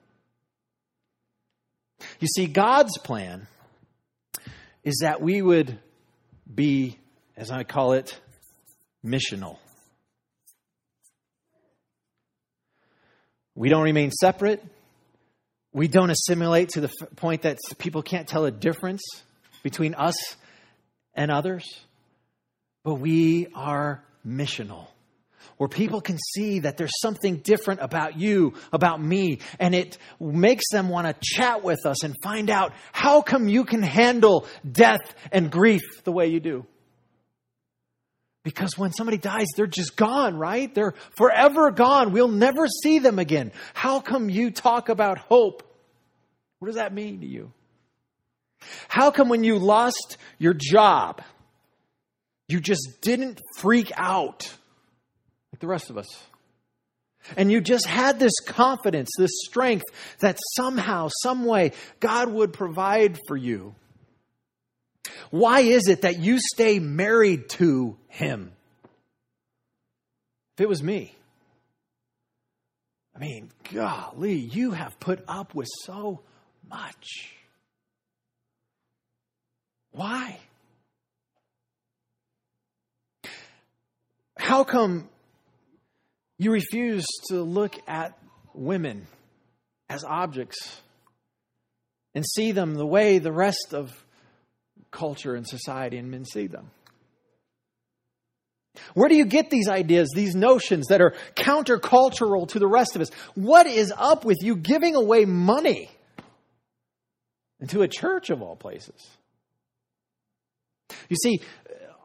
You 2.19 2.27
see, 2.27 2.47
God's 2.47 2.97
plan 2.97 3.47
is 4.83 4.99
that 5.01 5.21
we 5.21 5.41
would 5.41 5.79
be, 6.53 6.97
as 7.37 7.51
I 7.51 7.63
call 7.63 7.93
it, 7.93 8.19
missional. 9.05 9.57
We 13.55 13.69
don't 13.69 13.83
remain 13.83 14.11
separate. 14.11 14.63
We 15.73 15.87
don't 15.87 16.11
assimilate 16.11 16.69
to 16.69 16.81
the 16.81 16.89
f- 17.01 17.15
point 17.15 17.41
that 17.41 17.57
people 17.79 18.03
can't 18.03 18.27
tell 18.27 18.45
a 18.45 18.51
difference 18.51 19.01
between 19.63 19.95
us 19.95 20.15
and 21.15 21.31
others. 21.31 21.65
But 22.83 22.95
we 22.95 23.47
are 23.55 24.03
missional 24.25 24.87
where 25.57 25.69
people 25.69 26.01
can 26.01 26.17
see 26.17 26.59
that 26.59 26.77
there's 26.77 26.99
something 26.99 27.37
different 27.37 27.81
about 27.81 28.19
you, 28.19 28.53
about 28.71 29.01
me, 29.01 29.39
and 29.59 29.75
it 29.75 29.97
makes 30.19 30.63
them 30.71 30.89
want 30.89 31.07
to 31.07 31.15
chat 31.21 31.63
with 31.63 31.85
us 31.85 32.03
and 32.03 32.15
find 32.21 32.49
out 32.49 32.73
how 32.91 33.21
come 33.21 33.47
you 33.47 33.63
can 33.63 33.81
handle 33.81 34.47
death 34.69 35.13
and 35.31 35.51
grief 35.51 35.81
the 36.03 36.11
way 36.11 36.27
you 36.27 36.39
do. 36.39 36.65
Because 38.43 38.77
when 38.77 38.91
somebody 38.91 39.17
dies, 39.17 39.47
they're 39.55 39.67
just 39.67 39.95
gone, 39.95 40.37
right? 40.37 40.73
They're 40.73 40.93
forever 41.15 41.71
gone. 41.71 42.11
We'll 42.11 42.27
never 42.27 42.67
see 42.67 42.99
them 42.99 43.17
again. 43.17 43.51
How 43.73 44.01
come 44.01 44.29
you 44.29 44.51
talk 44.51 44.89
about 44.89 45.17
hope? 45.17 45.63
What 46.59 46.67
does 46.67 46.75
that 46.75 46.93
mean 46.93 47.21
to 47.21 47.27
you? 47.27 47.51
How 48.87 49.11
come 49.11 49.29
when 49.29 49.43
you 49.43 49.57
lost 49.59 50.17
your 50.39 50.53
job, 50.53 51.21
you 52.47 52.59
just 52.59 53.01
didn't 53.01 53.41
freak 53.57 53.91
out? 53.95 54.53
like 55.53 55.59
the 55.59 55.67
rest 55.67 55.91
of 55.91 55.97
us. 55.97 56.07
And 57.37 57.51
you 57.51 57.61
just 57.61 57.85
had 57.85 58.19
this 58.19 58.33
confidence, 58.45 59.09
this 59.17 59.31
strength 59.45 59.85
that 60.19 60.37
somehow, 60.55 61.09
some 61.21 61.45
way, 61.45 61.71
God 61.99 62.29
would 62.29 62.51
provide 62.51 63.17
for 63.27 63.37
you. 63.37 63.75
Why 65.31 65.61
is 65.61 65.87
it 65.87 66.01
that 66.01 66.19
you 66.19 66.39
stay 66.39 66.79
married 66.79 67.49
to 67.49 67.97
Him? 68.07 68.51
If 70.55 70.61
it 70.61 70.69
was 70.69 70.83
me, 70.83 71.15
I 73.15 73.19
mean, 73.19 73.51
golly, 73.71 74.35
you 74.35 74.71
have 74.71 74.99
put 74.99 75.23
up 75.27 75.53
with 75.53 75.67
so 75.83 76.21
much. 76.69 77.35
Why? 79.91 80.39
How 84.37 84.63
come 84.63 85.09
you 86.37 86.51
refuse 86.51 87.05
to 87.29 87.41
look 87.41 87.75
at 87.87 88.17
women 88.53 89.07
as 89.89 90.03
objects 90.03 90.81
and 92.15 92.25
see 92.25 92.51
them 92.51 92.75
the 92.75 92.85
way 92.85 93.19
the 93.19 93.31
rest 93.31 93.73
of 93.73 93.91
culture 94.93 95.35
and 95.35 95.45
society 95.45 95.97
and 95.97 96.09
men 96.09 96.23
see 96.23 96.47
them. 96.47 96.71
Where 98.93 99.09
do 99.09 99.15
you 99.15 99.25
get 99.25 99.49
these 99.49 99.67
ideas, 99.67 100.09
these 100.15 100.35
notions 100.35 100.87
that 100.87 101.01
are 101.01 101.13
countercultural 101.35 102.47
to 102.49 102.59
the 102.59 102.67
rest 102.67 102.95
of 102.95 103.01
us? 103.01 103.09
What 103.35 103.67
is 103.67 103.93
up 103.95 104.25
with 104.25 104.37
you 104.41 104.55
giving 104.55 104.95
away 104.95 105.25
money 105.25 105.89
into 107.59 107.81
a 107.81 107.87
church 107.87 108.29
of 108.29 108.41
all 108.41 108.55
places? 108.55 108.95
You 111.09 111.17
see, 111.21 111.41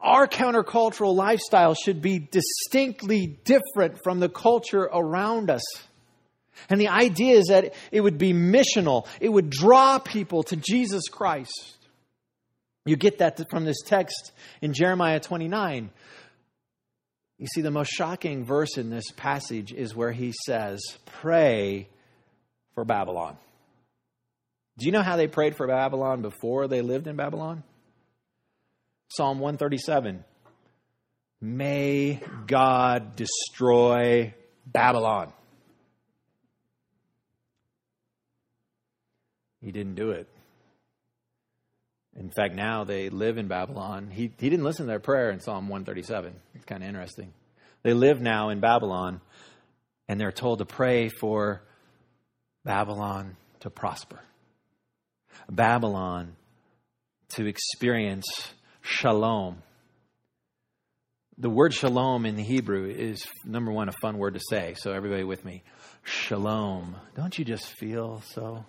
our 0.01 0.27
countercultural 0.27 1.15
lifestyle 1.15 1.73
should 1.73 2.01
be 2.01 2.19
distinctly 2.19 3.39
different 3.43 4.03
from 4.03 4.19
the 4.19 4.29
culture 4.29 4.83
around 4.83 5.49
us. 5.49 5.63
And 6.69 6.79
the 6.79 6.89
idea 6.89 7.37
is 7.37 7.47
that 7.47 7.73
it 7.91 8.01
would 8.01 8.17
be 8.17 8.33
missional, 8.33 9.07
it 9.19 9.29
would 9.29 9.49
draw 9.49 9.97
people 9.97 10.43
to 10.43 10.55
Jesus 10.55 11.07
Christ. 11.09 11.77
You 12.85 12.95
get 12.95 13.19
that 13.19 13.49
from 13.49 13.65
this 13.65 13.81
text 13.85 14.31
in 14.61 14.73
Jeremiah 14.73 15.19
29. 15.19 15.89
You 17.37 17.47
see, 17.47 17.61
the 17.61 17.71
most 17.71 17.89
shocking 17.89 18.43
verse 18.43 18.77
in 18.77 18.89
this 18.89 19.11
passage 19.15 19.71
is 19.71 19.95
where 19.95 20.11
he 20.11 20.33
says, 20.45 20.81
Pray 21.05 21.87
for 22.75 22.83
Babylon. 22.83 23.37
Do 24.77 24.85
you 24.85 24.91
know 24.91 25.01
how 25.01 25.17
they 25.17 25.27
prayed 25.27 25.55
for 25.55 25.67
Babylon 25.67 26.21
before 26.21 26.67
they 26.67 26.81
lived 26.81 27.07
in 27.07 27.15
Babylon? 27.15 27.63
Psalm 29.09 29.39
137 29.39 30.23
May 31.41 32.21
God 32.47 33.15
destroy 33.15 34.33
Babylon. 34.65 35.31
He 39.61 39.71
didn't 39.71 39.95
do 39.95 40.11
it. 40.11 40.27
In 42.19 42.29
fact, 42.29 42.53
now 42.53 42.83
they 42.83 43.09
live 43.09 43.37
in 43.37 43.47
Babylon. 43.47 44.09
He, 44.11 44.23
he 44.37 44.49
didn't 44.49 44.65
listen 44.65 44.85
to 44.85 44.89
their 44.89 44.99
prayer 44.99 45.31
in 45.31 45.39
Psalm 45.39 45.69
137. 45.69 46.35
It's 46.53 46.65
kind 46.65 46.83
of 46.83 46.89
interesting. 46.89 47.31
They 47.81 47.93
live 47.93 48.19
now 48.19 48.49
in 48.49 48.59
Babylon, 48.59 49.21
and 50.09 50.19
they're 50.19 50.33
told 50.33 50.59
to 50.59 50.65
pray 50.65 51.07
for 51.07 51.61
Babylon 52.65 53.37
to 53.61 53.69
prosper, 53.69 54.19
Babylon 55.49 56.35
to 57.29 57.45
experience 57.47 58.27
shalom. 58.81 59.63
The 61.37 61.49
word 61.49 61.73
shalom 61.73 62.25
in 62.25 62.35
the 62.35 62.43
Hebrew 62.43 62.89
is, 62.89 63.25
number 63.45 63.71
one, 63.71 63.87
a 63.87 63.93
fun 64.01 64.17
word 64.17 64.33
to 64.33 64.41
say. 64.49 64.75
So, 64.77 64.91
everybody 64.91 65.23
with 65.23 65.45
me. 65.45 65.63
Shalom. 66.03 66.97
Don't 67.15 67.39
you 67.39 67.45
just 67.45 67.65
feel 67.79 68.21
so 68.33 68.65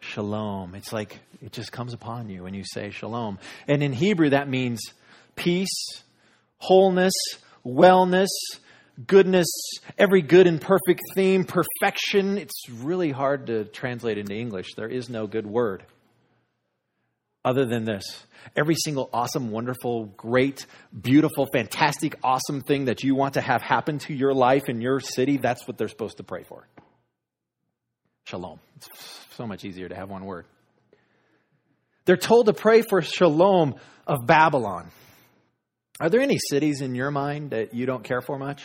shalom. 0.00 0.74
It's 0.74 0.92
like 0.92 1.18
it 1.42 1.52
just 1.52 1.72
comes 1.72 1.92
upon 1.92 2.28
you 2.28 2.44
when 2.44 2.54
you 2.54 2.64
say 2.64 2.90
shalom. 2.90 3.38
And 3.68 3.82
in 3.82 3.92
Hebrew, 3.92 4.30
that 4.30 4.48
means 4.48 4.80
peace, 5.36 6.02
wholeness, 6.58 7.14
wellness, 7.64 8.28
goodness, 9.06 9.48
every 9.98 10.22
good 10.22 10.46
and 10.46 10.60
perfect 10.60 11.00
theme, 11.14 11.44
perfection. 11.44 12.38
It's 12.38 12.68
really 12.70 13.10
hard 13.10 13.46
to 13.46 13.64
translate 13.64 14.18
into 14.18 14.34
English. 14.34 14.74
There 14.76 14.88
is 14.88 15.08
no 15.08 15.26
good 15.26 15.46
word 15.46 15.84
other 17.44 17.66
than 17.66 17.84
this. 17.84 18.24
Every 18.56 18.74
single 18.74 19.10
awesome, 19.12 19.50
wonderful, 19.50 20.06
great, 20.16 20.66
beautiful, 20.98 21.46
fantastic, 21.52 22.16
awesome 22.22 22.62
thing 22.62 22.86
that 22.86 23.02
you 23.02 23.14
want 23.14 23.34
to 23.34 23.40
have 23.40 23.62
happen 23.62 23.98
to 24.00 24.14
your 24.14 24.34
life 24.34 24.68
in 24.68 24.80
your 24.80 25.00
city, 25.00 25.36
that's 25.36 25.66
what 25.68 25.78
they're 25.78 25.88
supposed 25.88 26.18
to 26.18 26.22
pray 26.22 26.42
for. 26.42 26.66
Shalom. 28.30 28.60
It's 28.76 28.88
so 29.36 29.44
much 29.44 29.64
easier 29.64 29.88
to 29.88 29.96
have 29.96 30.08
one 30.08 30.24
word. 30.24 30.46
They're 32.04 32.16
told 32.16 32.46
to 32.46 32.52
pray 32.52 32.82
for 32.82 33.02
shalom 33.02 33.74
of 34.06 34.24
Babylon. 34.24 34.92
Are 35.98 36.08
there 36.08 36.20
any 36.20 36.38
cities 36.38 36.80
in 36.80 36.94
your 36.94 37.10
mind 37.10 37.50
that 37.50 37.74
you 37.74 37.86
don't 37.86 38.04
care 38.04 38.20
for 38.20 38.38
much? 38.38 38.64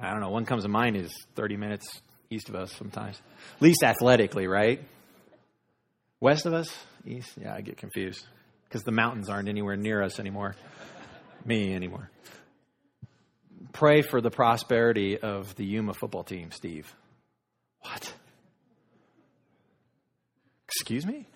I 0.00 0.10
don't 0.10 0.20
know. 0.20 0.30
One 0.30 0.46
comes 0.46 0.64
to 0.64 0.68
mind 0.68 0.96
is 0.96 1.12
30 1.36 1.58
minutes 1.58 1.86
east 2.28 2.48
of 2.48 2.56
us 2.56 2.72
sometimes. 2.72 3.22
At 3.54 3.62
least 3.62 3.84
athletically, 3.84 4.48
right? 4.48 4.82
West 6.18 6.44
of 6.44 6.54
us? 6.54 6.76
East? 7.06 7.30
Yeah, 7.40 7.54
I 7.54 7.60
get 7.60 7.76
confused 7.76 8.26
because 8.64 8.82
the 8.82 8.90
mountains 8.90 9.28
aren't 9.28 9.48
anywhere 9.48 9.76
near 9.76 10.02
us 10.02 10.18
anymore. 10.18 10.56
Me 11.44 11.72
anymore. 11.72 12.10
Pray 13.72 14.02
for 14.02 14.20
the 14.20 14.30
prosperity 14.30 15.18
of 15.18 15.54
the 15.56 15.64
Yuma 15.64 15.94
football 15.94 16.24
team, 16.24 16.50
Steve. 16.50 16.94
What? 17.80 18.12
Excuse 20.66 21.06
me? 21.06 21.26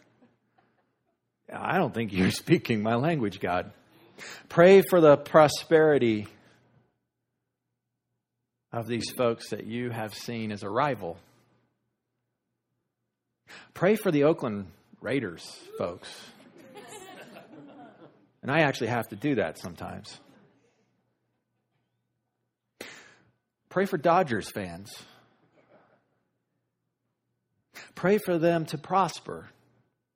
I 1.53 1.79
don't 1.79 1.95
think 1.95 2.13
you're 2.13 2.31
speaking 2.31 2.83
my 2.83 2.95
language, 2.95 3.41
God. 3.41 3.73
Pray 4.49 4.83
for 4.83 5.01
the 5.01 5.17
prosperity 5.17 6.27
of 8.73 8.87
these 8.87 9.11
folks 9.11 9.51
that 9.51 9.67
you 9.67 9.91
have 9.91 10.15
seen 10.15 10.53
as 10.53 10.63
a 10.63 10.69
rival. 10.69 11.19
Pray 13.75 13.97
for 13.97 14.11
the 14.11 14.25
Oakland 14.25 14.67
Raiders, 15.01 15.45
folks. 15.79 16.09
And 18.43 18.51
I 18.51 18.61
actually 18.61 18.89
have 18.89 19.09
to 19.09 19.17
do 19.17 19.35
that 19.37 19.59
sometimes. 19.59 20.19
Pray 23.71 23.87
for 23.87 23.97
Dodgers 23.97 24.51
fans. 24.51 24.91
Pray 27.95 28.19
for 28.19 28.37
them 28.37 28.67
to 28.67 28.79
prosper, 28.79 29.49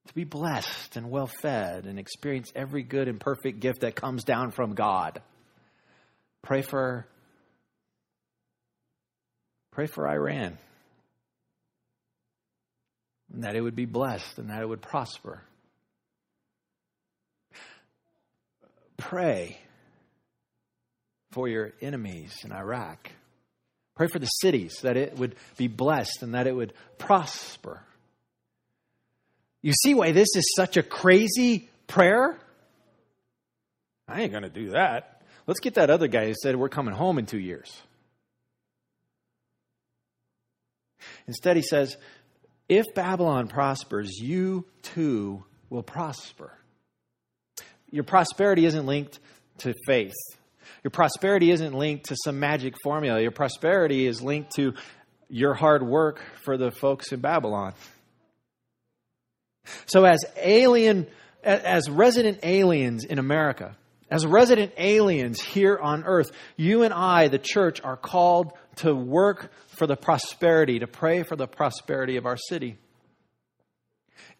to 0.08 0.14
be 0.14 0.24
blessed 0.24 0.96
and 0.96 1.08
well 1.08 1.28
fed, 1.28 1.86
and 1.86 1.98
experience 1.98 2.52
every 2.56 2.82
good 2.82 3.06
and 3.06 3.20
perfect 3.20 3.60
gift 3.60 3.80
that 3.80 3.94
comes 3.94 4.24
down 4.24 4.50
from 4.50 4.74
God. 4.74 5.22
Pray 6.42 6.62
for 6.62 7.06
pray 9.70 9.86
for 9.86 10.08
Iran. 10.08 10.58
And 13.32 13.44
that 13.44 13.54
it 13.54 13.60
would 13.60 13.76
be 13.76 13.86
blessed 13.86 14.38
and 14.38 14.50
that 14.50 14.62
it 14.62 14.68
would 14.68 14.82
prosper. 14.82 15.42
Pray 18.96 19.58
for 21.30 21.48
your 21.48 21.72
enemies 21.80 22.44
in 22.44 22.52
Iraq. 22.52 23.10
Pray 23.94 24.09
for 24.09 24.18
the 24.18 24.26
cities 24.26 24.80
that 24.83 24.96
it 24.96 25.18
would 25.18 25.37
be 25.57 25.68
blessed 25.68 26.22
and 26.22 26.35
that 26.35 26.46
it 26.46 26.54
would 26.54 26.72
prosper. 26.98 27.80
You 29.62 29.72
see 29.72 29.94
why 29.94 30.12
this 30.12 30.28
is 30.35 30.52
such 30.57 30.76
a 30.76 30.83
crazy 30.83 31.68
prayer? 31.87 32.38
I 34.09 34.22
ain't 34.22 34.33
going 34.33 34.42
to 34.42 34.50
do 34.50 34.70
that. 34.70 35.22
Let's 35.46 35.61
get 35.61 35.74
that 35.74 35.90
other 35.90 36.09
guy 36.09 36.26
who 36.26 36.35
said 36.42 36.57
we're 36.57 36.68
coming 36.68 36.94
home 36.94 37.18
in 37.18 37.26
two 37.26 37.38
years. 37.38 37.74
Instead, 41.26 41.57
he 41.57 41.62
says, 41.62 41.96
if 42.68 42.85
Babylon 42.94 43.48
prospers, 43.48 44.18
you 44.18 44.66
too 44.83 45.44
will 45.70 45.83
prosper. 45.83 46.52
Your 47.90 48.04
prosperity 48.04 48.66
isn't 48.66 48.87
linked 48.87 49.18
to 49.59 49.74
faith. 49.87 50.14
Your 50.83 50.90
prosperity 50.90 51.50
isn't 51.50 51.74
linked 51.74 52.07
to 52.07 52.16
some 52.24 52.40
magic 52.40 52.74
formula. 52.83 53.20
Your 53.20 53.31
prosperity 53.31 54.07
is 54.07 54.22
linked 54.22 54.53
to 54.57 54.74
your 55.29 55.55
hard 55.55 55.83
work 55.83 56.20
for 56.44 56.57
the 56.57 56.70
folks 56.70 57.12
in 57.12 57.20
Babylon. 57.20 57.74
So, 59.87 60.05
as 60.05 60.24
alien, 60.37 61.07
as 61.42 61.88
resident 61.88 62.40
aliens 62.42 63.05
in 63.05 63.18
America, 63.18 63.77
as 64.11 64.27
resident 64.27 64.72
aliens 64.77 65.40
here 65.40 65.79
on 65.79 66.05
earth, 66.05 66.31
you 66.57 66.83
and 66.83 66.92
I, 66.92 67.29
the 67.29 67.38
church, 67.38 67.81
are 67.83 67.96
called 67.96 68.53
to 68.77 68.94
work 68.94 69.50
for 69.68 69.87
the 69.87 69.96
prosperity, 69.96 70.81
to 70.81 70.87
pray 70.87 71.22
for 71.22 71.37
the 71.37 71.46
prosperity 71.46 72.16
of 72.16 72.27
our 72.27 72.37
city. 72.37 72.77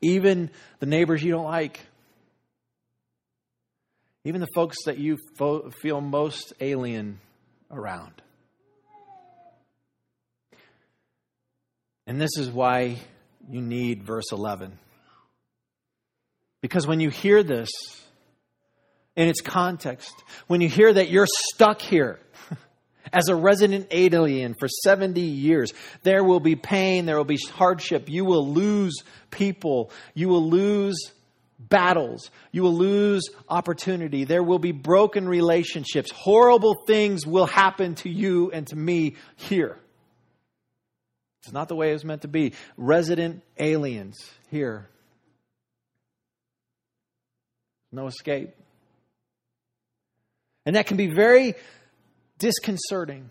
Even 0.01 0.51
the 0.81 0.87
neighbors 0.87 1.23
you 1.23 1.33
don't 1.33 1.45
like, 1.45 1.81
even 4.25 4.41
the 4.41 4.49
folks 4.55 4.77
that 4.87 4.99
you 4.99 5.19
fo- 5.37 5.71
feel 5.83 6.01
most 6.01 6.55
alien 6.61 7.21
around. 7.71 8.13
And 12.07 12.21
this 12.21 12.37
is 12.39 12.51
why 12.51 12.99
you 13.51 13.61
need 13.61 14.03
verse 14.03 14.33
11. 14.33 14.79
Because 16.61 16.87
when 16.87 17.01
you 17.01 17.11
hear 17.11 17.43
this 17.43 17.71
in 19.17 19.29
its 19.29 19.41
context, 19.43 20.15
when 20.47 20.61
you 20.61 20.69
hear 20.69 20.93
that 20.93 21.11
you're 21.11 21.27
stuck 21.29 21.81
here 21.81 22.19
as 23.13 23.29
a 23.29 23.35
resident 23.35 23.89
alien 23.91 24.55
for 24.59 24.69
70 24.69 25.21
years, 25.21 25.73
there 26.03 26.25
will 26.25 26.41
be 26.41 26.57
pain, 26.57 27.05
there 27.05 27.17
will 27.17 27.25
be 27.25 27.39
hardship, 27.53 28.09
you 28.09 28.25
will 28.25 28.46
lose 28.46 29.03
people, 29.31 29.90
you 30.15 30.29
will 30.29 30.48
lose 30.48 31.13
battles. 31.69 32.31
You 32.52 32.62
will 32.62 32.75
lose 32.75 33.29
opportunity. 33.48 34.25
There 34.25 34.42
will 34.42 34.58
be 34.58 34.73
broken 34.73 35.29
relationships. 35.29 36.10
Horrible 36.10 36.85
things 36.87 37.27
will 37.27 37.46
happen 37.46 37.94
to 37.96 38.08
you 38.08 38.50
and 38.50 38.67
to 38.69 38.77
me 38.77 39.17
here. 39.37 39.79
It's 41.42 41.52
not 41.52 41.69
the 41.69 41.77
way 41.77 41.90
it 41.90 41.94
was 41.94 42.04
meant 42.04 42.23
to 42.23 42.29
be. 42.29 42.54
Resident 42.77 43.42
aliens 43.58 44.17
here. 44.50 44.88
No 47.92 48.06
escape. 48.06 48.50
And 50.67 50.77
that 50.77 50.87
can 50.87 50.96
be 50.96 51.08
very 51.08 51.54
disconcerting. 52.38 53.31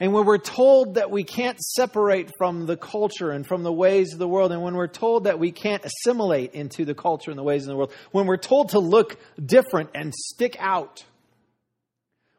And 0.00 0.12
when 0.12 0.24
we're 0.24 0.38
told 0.38 0.94
that 0.94 1.10
we 1.10 1.24
can't 1.24 1.60
separate 1.60 2.30
from 2.38 2.66
the 2.66 2.76
culture 2.76 3.30
and 3.30 3.46
from 3.46 3.62
the 3.62 3.72
ways 3.72 4.12
of 4.12 4.18
the 4.18 4.28
world, 4.28 4.52
and 4.52 4.62
when 4.62 4.74
we're 4.74 4.86
told 4.86 5.24
that 5.24 5.38
we 5.38 5.52
can't 5.52 5.84
assimilate 5.84 6.54
into 6.54 6.84
the 6.84 6.94
culture 6.94 7.30
and 7.30 7.38
the 7.38 7.42
ways 7.42 7.62
of 7.62 7.68
the 7.68 7.76
world, 7.76 7.92
when 8.10 8.26
we're 8.26 8.36
told 8.36 8.70
to 8.70 8.78
look 8.78 9.18
different 9.44 9.90
and 9.94 10.14
stick 10.14 10.56
out, 10.58 11.04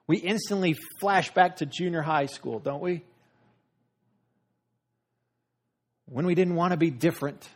we 0.07 0.17
instantly 0.17 0.75
flash 0.99 1.33
back 1.33 1.57
to 1.57 1.65
junior 1.65 2.01
high 2.01 2.25
school, 2.25 2.59
don't 2.59 2.81
we? 2.81 3.03
When 6.05 6.25
we 6.25 6.35
didn't 6.35 6.55
want 6.55 6.71
to 6.71 6.77
be 6.77 6.89
different, 6.91 7.47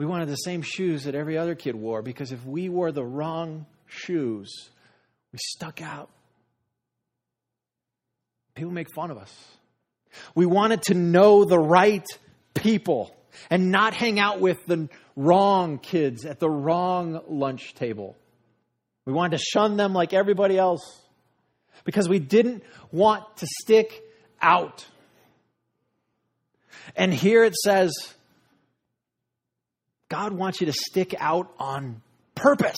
We 0.00 0.06
wanted 0.06 0.30
the 0.30 0.36
same 0.36 0.62
shoes 0.62 1.04
that 1.04 1.14
every 1.14 1.36
other 1.36 1.54
kid 1.54 1.74
wore 1.74 2.00
because 2.00 2.32
if 2.32 2.42
we 2.46 2.70
wore 2.70 2.90
the 2.90 3.04
wrong 3.04 3.66
shoes, 3.86 4.70
we 5.30 5.38
stuck 5.38 5.82
out. 5.82 6.08
People 8.60 8.74
make 8.74 8.92
fun 8.94 9.10
of 9.10 9.16
us. 9.16 9.34
We 10.34 10.44
wanted 10.44 10.82
to 10.82 10.94
know 10.94 11.46
the 11.46 11.58
right 11.58 12.04
people 12.52 13.10
and 13.48 13.70
not 13.70 13.94
hang 13.94 14.20
out 14.20 14.38
with 14.38 14.66
the 14.66 14.90
wrong 15.16 15.78
kids 15.78 16.26
at 16.26 16.40
the 16.40 16.50
wrong 16.50 17.22
lunch 17.26 17.74
table. 17.74 18.18
We 19.06 19.14
wanted 19.14 19.38
to 19.38 19.42
shun 19.42 19.78
them 19.78 19.94
like 19.94 20.12
everybody 20.12 20.58
else 20.58 20.82
because 21.84 22.06
we 22.06 22.18
didn't 22.18 22.62
want 22.92 23.24
to 23.38 23.46
stick 23.62 23.98
out. 24.42 24.84
And 26.94 27.14
here 27.14 27.44
it 27.44 27.54
says, 27.54 27.92
God 30.10 30.34
wants 30.34 30.60
you 30.60 30.66
to 30.66 30.74
stick 30.74 31.14
out 31.18 31.50
on 31.58 32.02
purpose. 32.34 32.76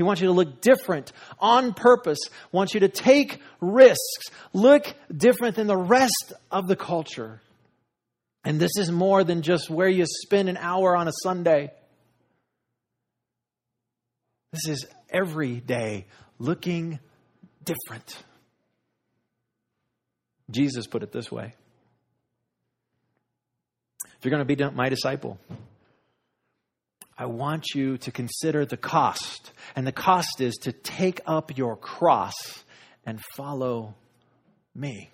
He 0.00 0.02
wants 0.02 0.22
you 0.22 0.28
to 0.28 0.32
look 0.32 0.62
different 0.62 1.12
on 1.38 1.74
purpose, 1.74 2.20
wants 2.52 2.72
you 2.72 2.80
to 2.80 2.88
take 2.88 3.38
risks, 3.60 4.30
look 4.54 4.94
different 5.14 5.56
than 5.56 5.66
the 5.66 5.76
rest 5.76 6.32
of 6.50 6.68
the 6.68 6.74
culture. 6.74 7.42
And 8.42 8.58
this 8.58 8.78
is 8.78 8.90
more 8.90 9.24
than 9.24 9.42
just 9.42 9.68
where 9.68 9.90
you 9.90 10.06
spend 10.06 10.48
an 10.48 10.56
hour 10.56 10.96
on 10.96 11.06
a 11.06 11.12
Sunday. 11.22 11.72
This 14.52 14.68
is 14.68 14.86
every 15.10 15.60
day 15.60 16.06
looking 16.38 16.98
different. 17.62 18.24
Jesus 20.50 20.86
put 20.86 21.02
it 21.02 21.12
this 21.12 21.30
way 21.30 21.52
If 24.16 24.24
you're 24.24 24.30
going 24.30 24.46
to 24.48 24.56
be 24.56 24.74
my 24.74 24.88
disciple, 24.88 25.38
I 27.20 27.26
want 27.26 27.74
you 27.74 27.98
to 27.98 28.10
consider 28.10 28.64
the 28.64 28.78
cost. 28.78 29.52
And 29.76 29.86
the 29.86 29.92
cost 29.92 30.40
is 30.40 30.54
to 30.62 30.72
take 30.72 31.20
up 31.26 31.58
your 31.58 31.76
cross 31.76 32.32
and 33.04 33.20
follow 33.36 33.94
me. 34.74 35.10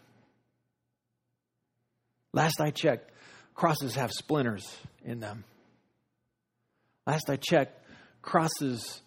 Last 2.32 2.60
I 2.60 2.70
checked, 2.70 3.10
crosses 3.56 3.96
have 3.96 4.12
splinters 4.12 4.64
in 5.04 5.18
them. 5.18 5.42
Last 7.08 7.28
I 7.28 7.38
checked, 7.38 7.84
crosses 8.22 9.00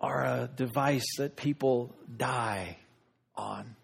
are 0.00 0.24
a 0.24 0.48
device 0.56 1.04
that 1.18 1.36
people 1.36 1.94
die 2.16 2.78
on. 3.34 3.76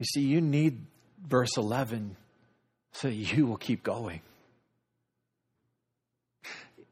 You 0.00 0.06
see, 0.06 0.22
you 0.22 0.40
need 0.40 0.86
verse 1.24 1.56
11 1.56 2.16
so 2.96 3.08
you 3.08 3.46
will 3.46 3.56
keep 3.58 3.82
going. 3.82 4.20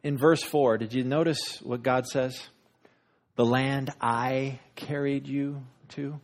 In 0.03 0.19
verse 0.19 0.43
4, 0.43 0.77
did 0.79 0.93
you 0.93 1.03
notice 1.03 1.61
what 1.63 1.83
God 1.83 2.07
says? 2.07 2.39
The 3.37 3.45
land 3.45 3.91
I 4.01 4.61
carried 4.77 5.27
you 5.27 5.63
to? 5.91 6.21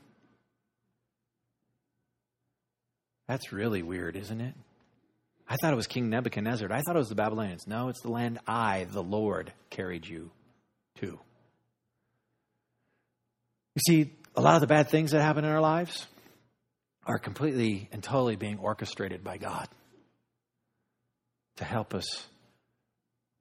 That's 3.27 3.53
really 3.53 3.83
weird, 3.83 4.17
isn't 4.17 4.41
it? 4.41 4.55
I 5.49 5.57
thought 5.57 5.73
it 5.73 5.77
was 5.77 5.87
King 5.87 6.11
Nebuchadnezzar. 6.11 6.71
I 6.71 6.83
thought 6.83 6.95
it 6.95 6.99
was 6.99 7.09
the 7.09 7.15
Babylonians. 7.15 7.67
No, 7.67 7.89
it's 7.89 8.03
the 8.03 8.11
land 8.11 8.39
I, 8.47 8.87
the 8.91 9.03
Lord, 9.03 9.53
carried 9.71 10.07
you 10.07 10.31
to. 10.97 11.19
You 13.75 13.83
see, 13.87 14.13
a 14.37 14.43
lot 14.43 14.57
of 14.57 14.61
the 14.61 14.67
bad 14.67 14.91
things 14.91 15.13
that 15.13 15.23
happen 15.23 15.45
in 15.45 15.51
our 15.51 15.61
lives 15.61 16.07
are 17.11 17.19
completely 17.19 17.89
and 17.91 18.03
totally 18.03 18.37
being 18.37 18.59
orchestrated 18.59 19.25
by 19.25 19.37
God 19.37 19.69
to 21.57 21.65
help 21.65 21.93
us 21.93 22.07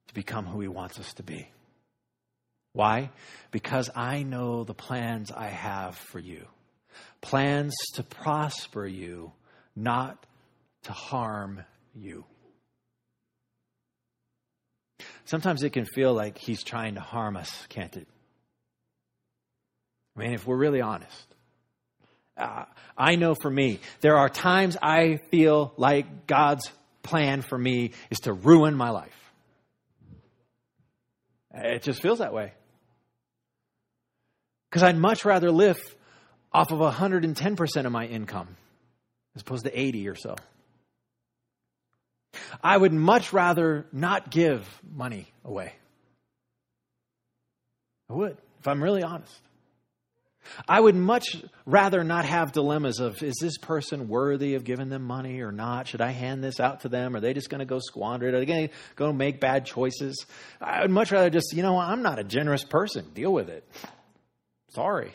to 0.08 0.14
become 0.16 0.46
who 0.46 0.60
He 0.60 0.68
wants 0.68 1.00
us 1.00 1.14
to 1.14 1.24
be. 1.24 1.48
Why? 2.74 3.12
Because 3.52 3.90
I 3.96 4.24
know 4.24 4.64
the 4.64 4.74
plans 4.74 5.32
I 5.32 5.48
have 5.48 5.96
for 5.96 6.20
you 6.20 6.48
plans 7.22 7.74
to 7.94 8.04
prosper 8.04 8.86
you 8.86 9.32
not 9.76 10.26
to 10.84 10.92
harm 10.92 11.64
you. 11.94 12.26
Sometimes 15.26 15.62
it 15.62 15.70
can 15.72 15.86
feel 15.86 16.14
like 16.14 16.40
he's 16.40 16.64
trying 16.64 16.96
to 16.96 17.02
harm 17.02 17.38
us, 17.38 17.68
can't 17.70 17.96
it? 17.96 18.08
I 20.16 20.22
mean, 20.22 20.34
if 20.34 20.48
we're 20.48 20.58
really 20.58 20.82
honest. 20.82 21.36
Uh, 22.40 22.66
I 22.98 23.16
know 23.16 23.36
for 23.36 23.50
me, 23.52 23.80
there 24.02 24.18
are 24.18 24.30
times 24.30 24.78
I 24.82 25.18
feel 25.30 25.74
like 25.78 26.26
God's 26.28 26.72
plan 27.04 27.42
for 27.42 27.58
me 27.58 27.92
is 28.10 28.20
to 28.22 28.34
ruin 28.34 28.76
my 28.76 28.90
life. 28.90 29.16
It 31.54 31.84
just 31.84 32.02
feels 32.02 32.20
that 32.20 32.34
way. 32.34 32.54
Because 34.70 34.84
I'd 34.84 34.98
much 34.98 35.26
rather 35.26 35.52
live 35.52 35.80
off 36.54 36.72
of 36.72 36.80
110% 36.80 37.86
of 37.86 37.92
my 37.92 38.06
income 38.06 38.56
as 39.36 39.42
opposed 39.42 39.66
to 39.66 39.80
80 39.80 40.08
or 40.10 40.16
so. 40.16 40.36
I 42.64 42.78
would 42.78 42.94
much 42.94 43.34
rather 43.34 43.86
not 43.92 44.30
give 44.30 44.68
money 44.84 45.28
away. 45.44 45.74
I 48.10 48.14
would, 48.14 48.38
if 48.60 48.68
I'm 48.68 48.84
really 48.84 49.04
honest. 49.04 49.40
I 50.68 50.80
would 50.80 50.96
much 50.96 51.44
rather 51.66 52.04
not 52.04 52.26
have 52.26 52.52
dilemmas 52.52 53.00
of 53.00 53.22
is 53.24 53.36
this 53.42 53.58
person 53.58 54.08
worthy 54.08 54.56
of 54.56 54.64
giving 54.64 54.90
them 54.90 55.04
money 55.04 55.42
or 55.42 55.52
not? 55.52 55.88
Should 55.88 56.02
I 56.02 56.12
hand 56.12 56.44
this 56.44 56.60
out 56.60 56.82
to 56.82 56.90
them? 56.90 57.16
Are 57.16 57.20
they 57.20 57.34
just 57.34 57.50
going 57.50 57.60
to 57.60 57.66
go 57.66 57.80
squander 57.80 58.28
it? 58.28 58.34
Are 58.34 58.40
they 58.40 58.46
going 58.46 58.68
to 58.68 58.74
go 58.96 59.14
make 59.14 59.40
bad 59.40 59.66
choices? 59.66 60.26
I 60.62 60.82
would 60.82 60.92
much 60.92 61.12
rather 61.12 61.30
just, 61.30 61.54
you 61.54 61.64
know, 61.64 61.78
I'm 61.78 62.02
not 62.02 62.20
a 62.20 62.24
generous 62.24 62.64
person. 62.64 63.10
Deal 63.14 63.32
with 63.32 63.50
it. 63.50 63.64
Sorry. 64.70 65.14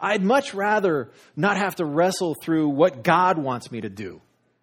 I'd 0.00 0.22
much 0.22 0.54
rather 0.54 1.10
not 1.36 1.56
have 1.56 1.76
to 1.76 1.84
wrestle 1.84 2.34
through 2.34 2.68
what 2.70 3.04
God 3.04 3.38
wants 3.38 3.70
me 3.70 3.82
to 3.82 3.88
do 3.88 4.20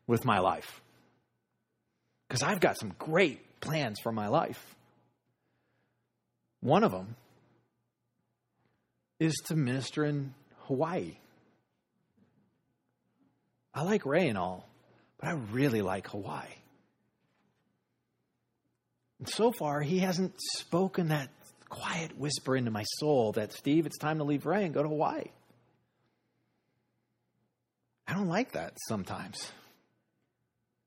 with 0.08 0.26
my 0.26 0.40
life. 0.40 0.82
Because 2.28 2.44
I've 2.44 2.60
got 2.60 2.80
some 2.80 2.94
great 2.98 3.60
plans 3.60 4.00
for 4.02 4.12
my 4.12 4.28
life. 4.28 4.76
One 6.62 6.84
of 6.84 6.92
them 6.92 7.16
is 9.22 9.36
to 9.46 9.56
minister 9.56 10.04
in 10.04 10.34
Hawaii. 10.62 11.16
I 13.72 13.84
like 13.84 14.04
Wray 14.04 14.28
and 14.30 14.38
all, 14.38 14.68
but 15.20 15.30
I 15.30 15.34
really 15.52 15.84
like 15.84 16.08
Hawaii. 16.08 16.48
And 19.20 19.30
so 19.30 19.52
far, 19.52 19.80
he 19.82 20.00
hasn't 20.00 20.34
spoken 20.58 21.10
that 21.10 21.30
quiet 21.70 22.18
whisper 22.18 22.58
into 22.58 22.72
my 22.72 22.82
soul 22.98 23.34
that, 23.34 23.54
Steve, 23.54 23.86
it's 23.86 24.00
time 24.00 24.18
to 24.18 24.24
leave 24.24 24.48
Wray 24.48 24.66
and 24.66 24.74
go 24.74 24.82
to 24.82 24.90
Hawaii. 24.90 25.26
I 28.08 28.16
don't 28.16 28.28
like 28.28 28.54
that 28.54 28.74
sometimes. 28.88 29.52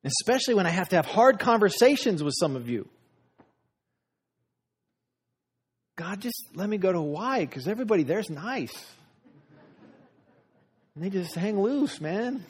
Especially 0.02 0.54
when 0.54 0.66
I 0.66 0.70
have 0.70 0.88
to 0.88 0.96
have 0.96 1.06
hard 1.06 1.38
conversations 1.38 2.20
with 2.20 2.34
some 2.36 2.56
of 2.56 2.68
you. 2.68 2.88
God, 5.96 6.20
just 6.20 6.48
let 6.54 6.68
me 6.68 6.76
go 6.76 6.92
to 6.92 6.98
Hawaii 6.98 7.46
because 7.46 7.68
everybody 7.68 8.02
there's 8.02 8.30
nice. 8.30 8.72
And 10.94 11.04
they 11.04 11.10
just 11.10 11.34
hang 11.34 11.60
loose, 11.60 12.00
man. 12.00 12.44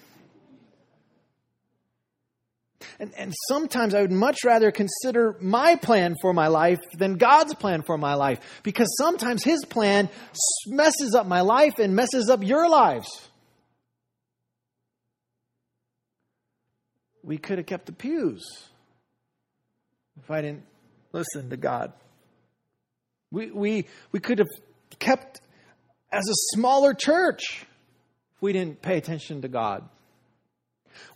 And, 2.99 3.13
and 3.17 3.33
sometimes 3.49 3.95
I 3.95 4.03
would 4.03 4.13
much 4.13 4.45
rather 4.45 4.71
consider 4.71 5.37
my 5.41 5.77
plan 5.77 6.15
for 6.21 6.33
my 6.33 6.49
life 6.49 6.79
than 6.97 7.17
God's 7.17 7.55
plan 7.55 7.83
for 7.83 7.99
my 7.99 8.15
life 8.15 8.41
because 8.63 8.95
sometimes 8.97 9.43
His 9.43 9.65
plan 9.65 10.09
messes 10.67 11.15
up 11.15 11.27
my 11.27 11.41
life 11.41 11.79
and 11.79 11.97
messes 11.97 12.29
up 12.31 12.43
your 12.43 12.69
lives. 12.69 13.09
We 17.23 17.39
could 17.39 17.59
have 17.59 17.67
kept 17.67 17.87
the 17.87 17.93
pews 17.93 18.45
if 20.23 20.31
I 20.31 20.43
didn't 20.43 20.65
listen 21.13 21.51
to 21.51 21.57
God. 21.57 21.93
We, 23.35 23.51
we, 23.51 23.87
we 24.13 24.21
could 24.21 24.39
have 24.39 24.49
kept 24.99 25.41
as 26.13 26.29
a 26.29 26.35
smaller 26.55 26.95
church 26.95 27.67
if 28.37 28.43
we 28.43 28.53
didn't 28.53 28.81
pay 28.81 28.97
attention 28.97 29.43
to 29.43 29.49
God. 29.49 29.89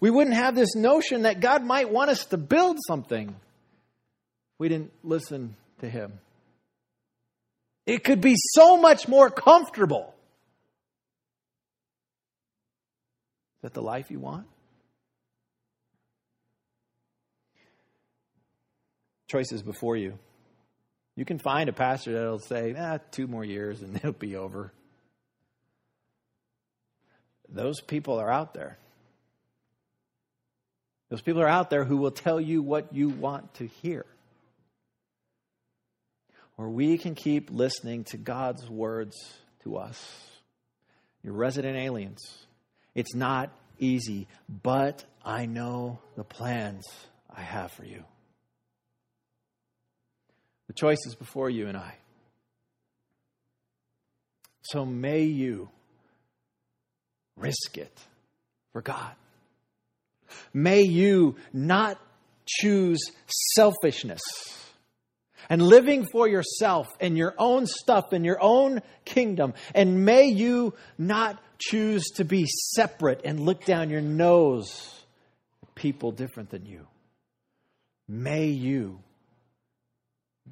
We 0.01 0.11
wouldn't 0.11 0.35
have 0.35 0.57
this 0.57 0.75
notion 0.75 1.23
that 1.23 1.41
God 1.41 1.65
might 1.65 1.91
want 1.91 2.11
us 2.11 2.27
to 2.27 2.37
build 2.37 2.79
something. 2.89 3.35
We 4.59 4.69
didn't 4.69 4.93
listen 5.05 5.55
to 5.81 5.89
Him. 5.89 6.19
It 7.87 8.03
could 8.03 8.21
be 8.21 8.35
so 8.37 8.77
much 8.77 9.07
more 9.07 9.31
comfortable. 9.31 10.13
Is 13.59 13.63
that 13.63 13.75
the 13.75 13.83
life 13.83 14.11
you 14.11 14.19
want? 14.19 14.47
Choices 19.29 19.63
before 19.63 19.97
you. 19.97 20.19
You 21.19 21.25
can 21.25 21.41
find 21.41 21.69
a 21.69 21.73
pastor 21.73 22.13
that'll 22.13 22.39
say, 22.39 22.77
ah, 22.79 22.99
two 23.11 23.27
more 23.27 23.45
years 23.45 23.83
and 23.83 23.97
it'll 23.97 24.13
be 24.13 24.37
over. 24.37 24.73
those 27.49 27.81
people 27.81 28.21
are 28.21 28.31
out 28.31 28.55
there. 28.55 28.79
Those 31.09 31.21
people 31.21 31.43
are 31.43 31.49
out 31.49 31.71
there 31.71 31.83
who 31.83 31.97
will 31.97 32.13
tell 32.13 32.41
you 32.41 32.63
what 32.63 32.95
you 32.95 33.09
want 33.09 33.53
to 33.55 33.67
hear. 33.67 34.07
Or 36.57 36.69
we 36.69 36.99
can 36.99 37.17
keep 37.17 37.51
listening 37.51 38.05
to 38.05 38.17
God's 38.17 38.71
words 38.71 39.17
to 39.65 39.77
us. 39.77 40.01
You're 41.25 41.35
resident 41.35 41.77
aliens. 41.77 42.21
It's 42.95 43.17
not 43.17 43.51
easy, 43.81 44.29
but 44.49 45.03
I 45.25 45.47
know 45.47 45.99
the 46.15 46.23
plans 46.23 46.85
I 47.29 47.41
have 47.41 47.73
for 47.73 47.85
you. 47.85 48.05
The 50.69 50.75
choice 50.75 50.99
is 51.07 51.15
before 51.15 51.51
you 51.51 51.67
and 51.67 51.77
I. 51.77 51.95
So 54.63 54.85
may 54.85 55.23
you 55.25 55.71
risk 57.37 57.79
it 57.79 57.99
for 58.73 58.83
God. 58.83 59.13
May 60.53 60.83
you 60.83 61.37
not 61.53 61.99
choose 62.47 63.01
selfishness 63.55 64.21
and 65.49 65.63
living 65.63 66.07
for 66.07 66.29
yourself 66.29 66.87
and 67.01 67.17
your 67.17 67.35
own 67.39 67.67
stuff 67.67 68.13
and 68.13 68.25
your 68.25 68.39
own 68.43 68.83
kingdom. 69.05 69.55
And 69.75 70.05
may 70.05 70.27
you 70.27 70.75
not 70.99 71.43
choose 71.59 72.05
to 72.17 72.25
be 72.25 72.45
separate 72.47 73.23
and 73.25 73.41
look 73.41 73.65
down 73.65 73.91
your 73.91 74.03
nose 74.03 75.03
at 75.63 75.75
people 75.75 76.13
different 76.13 76.51
than 76.51 76.67
you. 76.67 76.87
May 78.07 78.47
you 78.47 79.01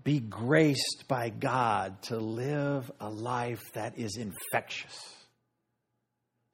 be 0.05 0.21
graced 0.21 1.05
by 1.09 1.29
God 1.31 2.03
to 2.03 2.19
live 2.19 2.91
a 3.01 3.09
life 3.09 3.63
that 3.75 3.99
is 3.99 4.17
infectious, 4.17 4.99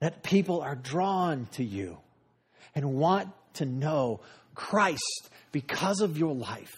that 0.01 0.23
people 0.23 0.61
are 0.61 0.75
drawn 0.75 1.47
to 1.53 1.65
you 1.65 1.99
and 2.75 2.95
want 2.95 3.29
to 3.55 3.65
know 3.65 4.21
Christ 4.55 5.31
because 5.53 6.01
of 6.01 6.19
your 6.19 6.35
life. 6.35 6.75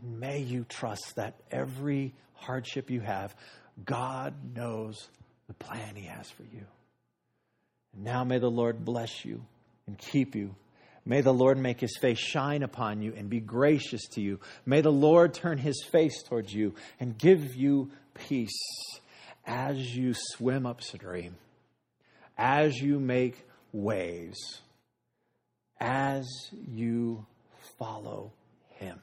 And 0.00 0.20
may 0.20 0.40
you 0.40 0.64
trust 0.68 1.16
that 1.16 1.34
every 1.50 2.14
hardship 2.34 2.90
you 2.90 3.00
have, 3.00 3.34
God 3.84 4.34
knows 4.54 5.08
the 5.46 5.54
plan 5.54 5.94
He 5.94 6.06
has 6.06 6.30
for 6.30 6.42
you. 6.42 6.64
And 7.94 8.04
now 8.04 8.24
may 8.24 8.38
the 8.38 8.50
Lord 8.50 8.84
bless 8.84 9.24
you 9.24 9.44
and 9.86 9.98
keep 9.98 10.34
you. 10.34 10.54
May 11.04 11.22
the 11.22 11.32
Lord 11.32 11.58
make 11.58 11.80
his 11.80 11.96
face 12.00 12.18
shine 12.18 12.62
upon 12.62 13.02
you 13.02 13.14
and 13.16 13.28
be 13.28 13.40
gracious 13.40 14.06
to 14.12 14.20
you. 14.20 14.40
May 14.66 14.80
the 14.80 14.92
Lord 14.92 15.34
turn 15.34 15.58
his 15.58 15.82
face 15.90 16.22
towards 16.22 16.52
you 16.52 16.74
and 16.98 17.16
give 17.16 17.56
you 17.56 17.90
peace 18.14 18.60
as 19.46 19.96
you 19.96 20.12
swim 20.14 20.66
upstream, 20.66 21.36
as 22.36 22.76
you 22.76 23.00
make 23.00 23.46
waves, 23.72 24.60
as 25.80 26.26
you 26.68 27.26
follow 27.78 28.32
him. 28.68 29.00